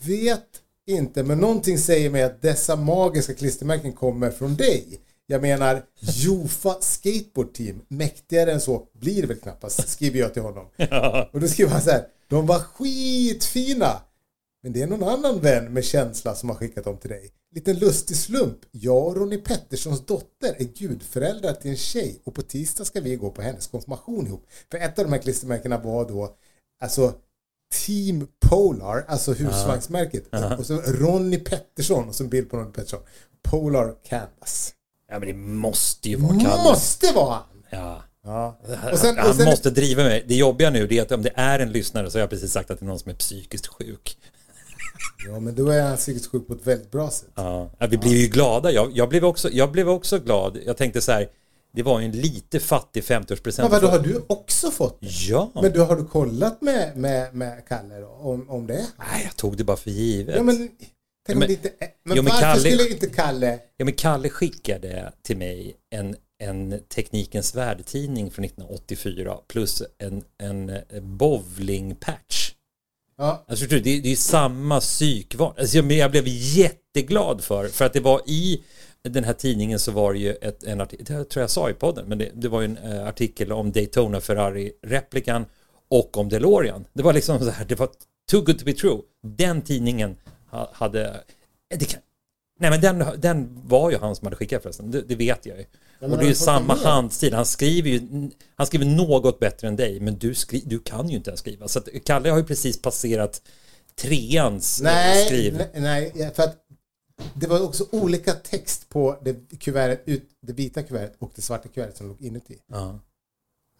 Vet 0.00 0.44
inte, 0.86 1.22
men 1.22 1.38
någonting 1.38 1.78
säger 1.78 2.10
mig 2.10 2.22
att 2.22 2.42
dessa 2.42 2.76
magiska 2.76 3.34
klistermärken 3.34 3.92
kommer 3.92 4.30
från 4.30 4.56
dig. 4.56 5.00
Jag 5.30 5.42
menar, 5.42 5.82
Jofa 6.00 6.76
Skateboard 6.80 7.54
Team. 7.54 7.80
Mäktigare 7.88 8.52
än 8.52 8.60
så 8.60 8.88
blir 8.92 9.22
det 9.22 9.28
väl 9.28 9.40
knappast, 9.40 9.88
skriver 9.88 10.18
jag 10.18 10.34
till 10.34 10.42
honom. 10.42 10.66
Och 11.32 11.40
då 11.40 11.48
skriver 11.48 11.70
han 11.70 11.82
så 11.82 11.90
här. 11.90 12.06
De 12.28 12.46
var 12.46 12.58
skitfina. 12.58 14.02
Men 14.62 14.72
det 14.72 14.82
är 14.82 14.86
någon 14.86 15.08
annan 15.08 15.40
vän 15.40 15.72
med 15.72 15.84
känsla 15.84 16.34
som 16.34 16.48
har 16.48 16.56
skickat 16.56 16.84
dem 16.84 16.96
till 16.96 17.10
dig. 17.10 17.30
Liten 17.54 17.78
lustig 17.78 18.16
slump. 18.16 18.58
Jag 18.70 19.06
och 19.06 19.16
Ronny 19.16 19.38
Petterssons 19.38 20.06
dotter 20.06 20.54
är 20.58 20.64
gudföräldrar 20.64 21.52
till 21.52 21.70
en 21.70 21.76
tjej 21.76 22.20
och 22.24 22.34
på 22.34 22.42
tisdag 22.42 22.84
ska 22.84 23.00
vi 23.00 23.16
gå 23.16 23.30
på 23.30 23.42
hennes 23.42 23.66
konfirmation 23.66 24.26
ihop. 24.26 24.46
För 24.70 24.78
ett 24.78 24.98
av 24.98 25.04
de 25.04 25.12
här 25.12 25.22
klistermärkena 25.22 25.78
var 25.78 26.08
då 26.08 26.36
alltså 26.82 27.14
Team 27.86 28.28
Polar, 28.40 29.04
alltså 29.08 29.32
husvagnsmärket. 29.32 30.24
Och 30.58 30.66
så 30.66 30.80
Ronny 30.80 31.38
Pettersson 31.38 32.08
och 32.08 32.14
så 32.14 32.24
en 32.24 32.30
bild 32.30 32.50
på 32.50 32.56
Ronny 32.56 32.72
Pettersson. 32.72 33.00
Polar 33.42 33.94
Canvas. 34.04 34.74
Ja, 35.08 35.18
men 35.18 35.28
det 35.28 35.34
måste 35.34 36.08
ju 36.08 36.16
vara 36.16 36.40
Kalle. 36.40 36.62
Måste 36.62 37.12
vara 37.12 37.34
han! 37.34 37.44
Ja. 37.70 38.02
Ja. 38.24 38.58
Och 38.92 38.98
sen, 38.98 39.18
han 39.18 39.30
och 39.30 39.36
sen... 39.36 39.44
måste 39.44 39.70
driva 39.70 40.02
mig. 40.02 40.24
Det 40.28 40.34
jobbiga 40.34 40.70
nu 40.70 40.88
är 40.90 41.02
att 41.02 41.12
om 41.12 41.22
det 41.22 41.32
är 41.34 41.58
en 41.58 41.72
lyssnare 41.72 42.10
så 42.10 42.18
har 42.18 42.20
jag 42.20 42.30
precis 42.30 42.52
sagt 42.52 42.70
att 42.70 42.78
det 42.78 42.84
är 42.84 42.86
någon 42.88 42.98
som 42.98 43.10
är 43.10 43.14
psykiskt 43.14 43.66
sjuk. 43.66 44.18
Ja, 45.28 45.40
men 45.40 45.54
då 45.54 45.68
är 45.68 45.82
han 45.82 45.96
psykiskt 45.96 46.30
sjuk 46.30 46.46
på 46.46 46.52
ett 46.52 46.66
väldigt 46.66 46.90
bra 46.90 47.10
sätt. 47.10 47.28
Ja, 47.34 47.70
vi 47.90 47.98
blir 47.98 48.16
ju 48.16 48.26
glada. 48.26 48.72
Jag, 48.72 48.90
jag, 48.94 49.08
blev 49.08 49.24
också, 49.24 49.50
jag 49.50 49.72
blev 49.72 49.88
också 49.88 50.18
glad. 50.18 50.58
Jag 50.66 50.76
tänkte 50.76 51.00
så 51.00 51.12
här, 51.12 51.28
det 51.72 51.82
var 51.82 52.00
ju 52.00 52.06
en 52.06 52.12
lite 52.12 52.60
fattig 52.60 53.02
50-årspresent. 53.02 53.62
Men 53.62 53.70
vadå, 53.70 53.86
har 53.86 53.98
du 53.98 54.24
också 54.26 54.70
fått 54.70 55.00
det? 55.00 55.06
Ja. 55.06 55.50
Men 55.54 55.72
du, 55.72 55.80
har 55.80 55.96
du 55.96 56.04
kollat 56.04 56.62
med, 56.62 56.96
med, 56.96 57.34
med 57.34 57.68
Kalle 57.68 58.00
då, 58.00 58.06
om, 58.06 58.50
om 58.50 58.66
det? 58.66 58.86
Nej, 58.98 59.22
jag 59.24 59.36
tog 59.36 59.56
det 59.56 59.64
bara 59.64 59.76
för 59.76 59.90
givet. 59.90 60.36
Ja, 60.36 60.42
men, 60.42 60.68
ja, 61.32 61.38
men, 61.38 61.48
lite, 61.48 61.70
men 62.04 62.16
jo, 62.16 62.22
men 62.22 62.32
varför 62.32 62.46
Kalle, 62.46 62.60
skulle 62.60 62.88
inte 62.88 63.06
Kalle... 63.06 63.58
Ja, 63.76 63.84
men 63.84 63.94
Kalle 63.94 64.28
skickade 64.28 65.12
till 65.22 65.36
mig 65.36 65.76
en, 65.90 66.16
en 66.42 66.80
Teknikens 66.88 67.54
Värld-tidning 67.54 68.30
från 68.30 68.44
1984 68.44 69.38
plus 69.48 69.82
en, 69.98 70.22
en 70.38 70.80
bowling-patch. 71.18 72.52
Ja. 73.18 73.44
Alltså, 73.48 73.66
det, 73.66 73.80
det 73.80 74.12
är 74.12 74.16
samma 74.16 74.80
psykval. 74.80 75.54
Alltså, 75.58 75.76
jag, 75.76 75.92
jag 75.92 76.10
blev 76.10 76.24
jätteglad 76.26 77.44
för, 77.44 77.68
för 77.68 77.84
att 77.84 77.92
det 77.92 78.00
var 78.00 78.22
i 78.26 78.62
den 79.02 79.24
här 79.24 79.32
tidningen 79.32 79.78
så 79.78 79.92
var 79.92 80.12
det 80.12 80.18
ju 80.18 80.34
ett, 80.34 80.64
en 80.64 80.80
artikel, 80.80 81.06
det 81.06 81.24
tror 81.24 81.40
jag 81.40 81.50
sa 81.50 81.70
i 81.70 81.74
podden, 81.74 82.08
men 82.08 82.18
det, 82.18 82.30
det 82.34 82.48
var 82.48 82.60
ju 82.60 82.64
en 82.64 82.78
uh, 82.78 83.08
artikel 83.08 83.52
om 83.52 83.72
Daytona 83.72 84.20
Ferrari-replikan 84.20 85.44
och 85.88 86.16
om 86.16 86.28
DeLorean. 86.28 86.84
Det 86.92 87.02
var 87.02 87.12
liksom 87.12 87.38
så 87.38 87.50
här, 87.50 87.64
det 87.64 87.74
var 87.74 87.88
too 88.30 88.40
good 88.40 88.58
to 88.58 88.64
be 88.64 88.72
true. 88.72 88.98
Den 89.22 89.62
tidningen 89.62 90.16
hade, 90.72 91.24
det 91.76 91.84
kan, 91.84 92.00
nej 92.60 92.70
men 92.70 92.80
den, 92.80 93.04
den 93.20 93.60
var 93.64 93.90
ju 93.90 93.98
han 93.98 94.16
som 94.16 94.26
hade 94.26 94.36
skickat 94.36 94.62
förresten, 94.62 94.90
det, 94.90 95.02
det 95.02 95.16
vet 95.16 95.46
jag 95.46 95.58
ju. 95.58 95.64
Ja, 96.00 96.06
och 96.06 96.18
det 96.18 96.24
är 96.24 96.28
ju 96.28 96.34
samma 96.34 96.74
handstil, 96.74 97.34
han 97.34 97.46
skriver 97.46 97.90
ju, 97.90 98.30
han 98.54 98.66
skriver 98.66 98.86
något 98.86 99.40
bättre 99.40 99.68
än 99.68 99.76
dig, 99.76 100.00
men 100.00 100.18
du, 100.18 100.34
skri, 100.34 100.62
du 100.66 100.78
kan 100.78 101.08
ju 101.08 101.16
inte 101.16 101.30
ens 101.30 101.40
skriva. 101.40 101.68
Så 101.68 101.78
att 101.78 101.88
Kalle 102.04 102.30
har 102.30 102.38
ju 102.38 102.44
precis 102.44 102.82
passerat 102.82 103.42
treans 103.94 104.80
nej, 104.82 105.26
skriv. 105.26 105.54
Nej, 105.74 106.12
nej, 106.14 106.32
för 106.34 106.42
att 106.42 106.56
det 107.34 107.46
var 107.46 107.62
också 107.62 107.86
olika 107.90 108.32
text 108.32 108.88
på 108.88 109.18
det, 109.22 109.58
kuvertet, 109.58 110.22
det 110.40 110.52
vita 110.52 110.82
kuvertet 110.82 111.16
och 111.18 111.32
det 111.34 111.42
svarta 111.42 111.68
kuvertet 111.68 111.96
som 111.96 112.08
låg 112.08 112.20
inuti. 112.20 112.58
Ja. 112.66 113.00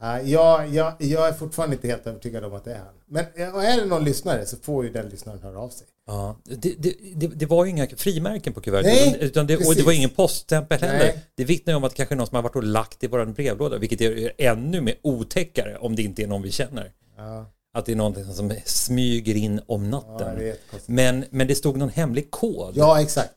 Jag, 0.00 0.68
jag, 0.68 0.94
jag 0.98 1.28
är 1.28 1.32
fortfarande 1.32 1.76
inte 1.76 1.88
helt 1.88 2.06
övertygad 2.06 2.44
om 2.44 2.54
att 2.54 2.64
det 2.64 2.72
är 2.72 2.78
han. 2.78 2.94
Men 3.06 3.24
är 3.36 3.80
det 3.80 3.86
någon 3.86 4.04
lyssnare 4.04 4.46
så 4.46 4.56
får 4.56 4.84
ju 4.84 4.92
den 4.92 5.08
lyssnaren 5.08 5.38
höra 5.42 5.58
av 5.58 5.68
sig. 5.68 5.86
Ja, 6.06 6.36
det, 6.44 6.74
det, 6.78 6.94
det, 7.14 7.26
det 7.26 7.46
var 7.46 7.64
ju 7.64 7.70
inga 7.70 7.86
frimärken 7.86 8.52
på 8.52 8.60
kuvertet. 8.60 8.92
Nej, 8.92 9.16
utan 9.20 9.46
det, 9.46 9.56
och 9.56 9.74
det 9.74 9.82
var 9.82 9.92
ingen 9.92 10.10
poststämpel 10.10 10.80
heller. 10.80 10.98
Nej. 10.98 11.24
Det 11.34 11.44
vittnar 11.44 11.72
ju 11.72 11.76
om 11.76 11.84
att 11.84 11.94
kanske 11.94 12.14
någon 12.14 12.26
som 12.26 12.36
har 12.36 12.42
varit 12.42 12.56
och 12.56 12.62
lagt 12.62 13.04
i 13.04 13.06
vår 13.06 13.24
brevlåda, 13.24 13.78
vilket 13.78 14.00
är 14.00 14.32
ännu 14.38 14.80
mer 14.80 14.94
otäckare 15.02 15.76
om 15.78 15.96
det 15.96 16.02
inte 16.02 16.22
är 16.22 16.26
någon 16.26 16.42
vi 16.42 16.50
känner. 16.50 16.92
Ja. 17.16 17.46
Att 17.74 17.86
det 17.86 17.92
är 17.92 17.96
någonting 17.96 18.24
som 18.24 18.52
smyger 18.64 19.34
in 19.34 19.60
om 19.66 19.90
natten. 19.90 20.46
Ja, 20.46 20.78
men, 20.86 21.24
men 21.30 21.46
det 21.46 21.54
stod 21.54 21.76
någon 21.76 21.88
hemlig 21.88 22.30
kod. 22.30 22.72
Ja, 22.76 23.00
exakt. 23.00 23.34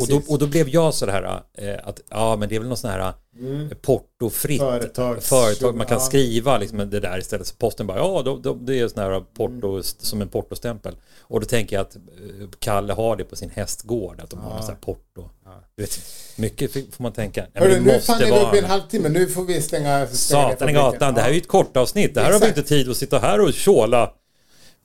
Och 0.00 0.08
då, 0.08 0.22
och 0.32 0.38
då, 0.38 0.46
blev 0.46 0.68
jag 0.68 0.94
så 0.94 1.06
här 1.06 1.42
eh, 1.54 1.74
att 1.84 2.00
ja 2.08 2.36
men 2.36 2.48
det 2.48 2.56
är 2.56 2.60
väl 2.60 2.68
något 2.68 2.78
sån 2.78 2.90
här 2.90 3.12
mm. 3.38 3.70
portofritt 3.82 4.60
Företags, 4.60 5.28
företag 5.28 5.76
man 5.76 5.86
kan 5.86 5.98
ja. 5.98 6.04
skriva 6.04 6.58
liksom 6.58 6.78
det 6.78 7.00
där 7.00 7.18
istället. 7.18 7.46
Så 7.46 7.54
posten 7.54 7.86
bara 7.86 7.98
ja 7.98 8.22
då, 8.24 8.36
då, 8.36 8.54
det 8.54 8.80
är 8.80 8.88
sån 8.88 9.02
här 9.02 9.20
porto 9.20 9.68
mm. 9.68 9.82
som 9.82 10.22
en 10.22 10.28
portostämpel. 10.28 10.96
Och 11.20 11.40
då 11.40 11.46
tänker 11.46 11.76
jag 11.76 11.82
att 11.82 11.96
eh, 11.96 12.48
Kalle 12.58 12.92
har 12.92 13.16
det 13.16 13.24
på 13.24 13.36
sin 13.36 13.50
hästgård 13.50 14.20
att 14.20 14.30
de 14.30 14.40
ja. 14.42 14.50
har 14.50 14.60
sån 14.60 14.68
här 14.68 14.80
porto. 14.80 15.30
Ja. 15.44 15.50
Du 15.76 15.82
vet, 15.82 16.00
mycket 16.36 16.72
får 16.72 17.02
man 17.02 17.12
tänka. 17.12 17.46
Hörru, 17.54 17.80
nu 17.80 18.00
fann 18.00 18.18
ni 18.18 18.30
upp 18.30 18.54
i 18.54 18.58
en 18.58 18.64
halvtimme, 18.64 19.08
nu 19.08 19.26
får 19.26 19.44
vi 19.44 19.62
stänga. 19.62 20.06
stänga 20.06 20.50
Satan 20.50 20.68
i 20.68 20.72
gatan, 20.72 21.14
det 21.14 21.20
här 21.20 21.28
är 21.28 21.32
ju 21.32 21.40
ett 21.40 21.48
kortavsnitt. 21.48 22.14
Det 22.14 22.20
här 22.20 22.28
Exakt. 22.28 22.44
har 22.44 22.54
vi 22.54 22.60
inte 22.60 22.68
tid 22.68 22.90
att 22.90 22.96
sitta 22.96 23.18
här 23.18 23.40
och 23.40 23.52
tjåla. 23.52 24.12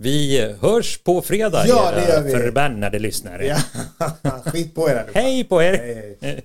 Vi 0.04 0.56
hörs 0.62 0.98
på 0.98 1.22
fredag, 1.22 1.68
ja, 1.68 1.92
det 1.96 2.08
gör 2.08 2.22
vi. 2.22 2.32
förbannade 2.32 3.00
lyssnare. 3.00 3.46
Ja. 3.46 3.58
Skit 4.46 4.76
på 4.76 4.90
er 4.90 5.06
Hej 5.14 5.44
på 5.44 5.62
er! 5.62 5.78
Hej, 5.78 6.18
hej. 6.22 6.42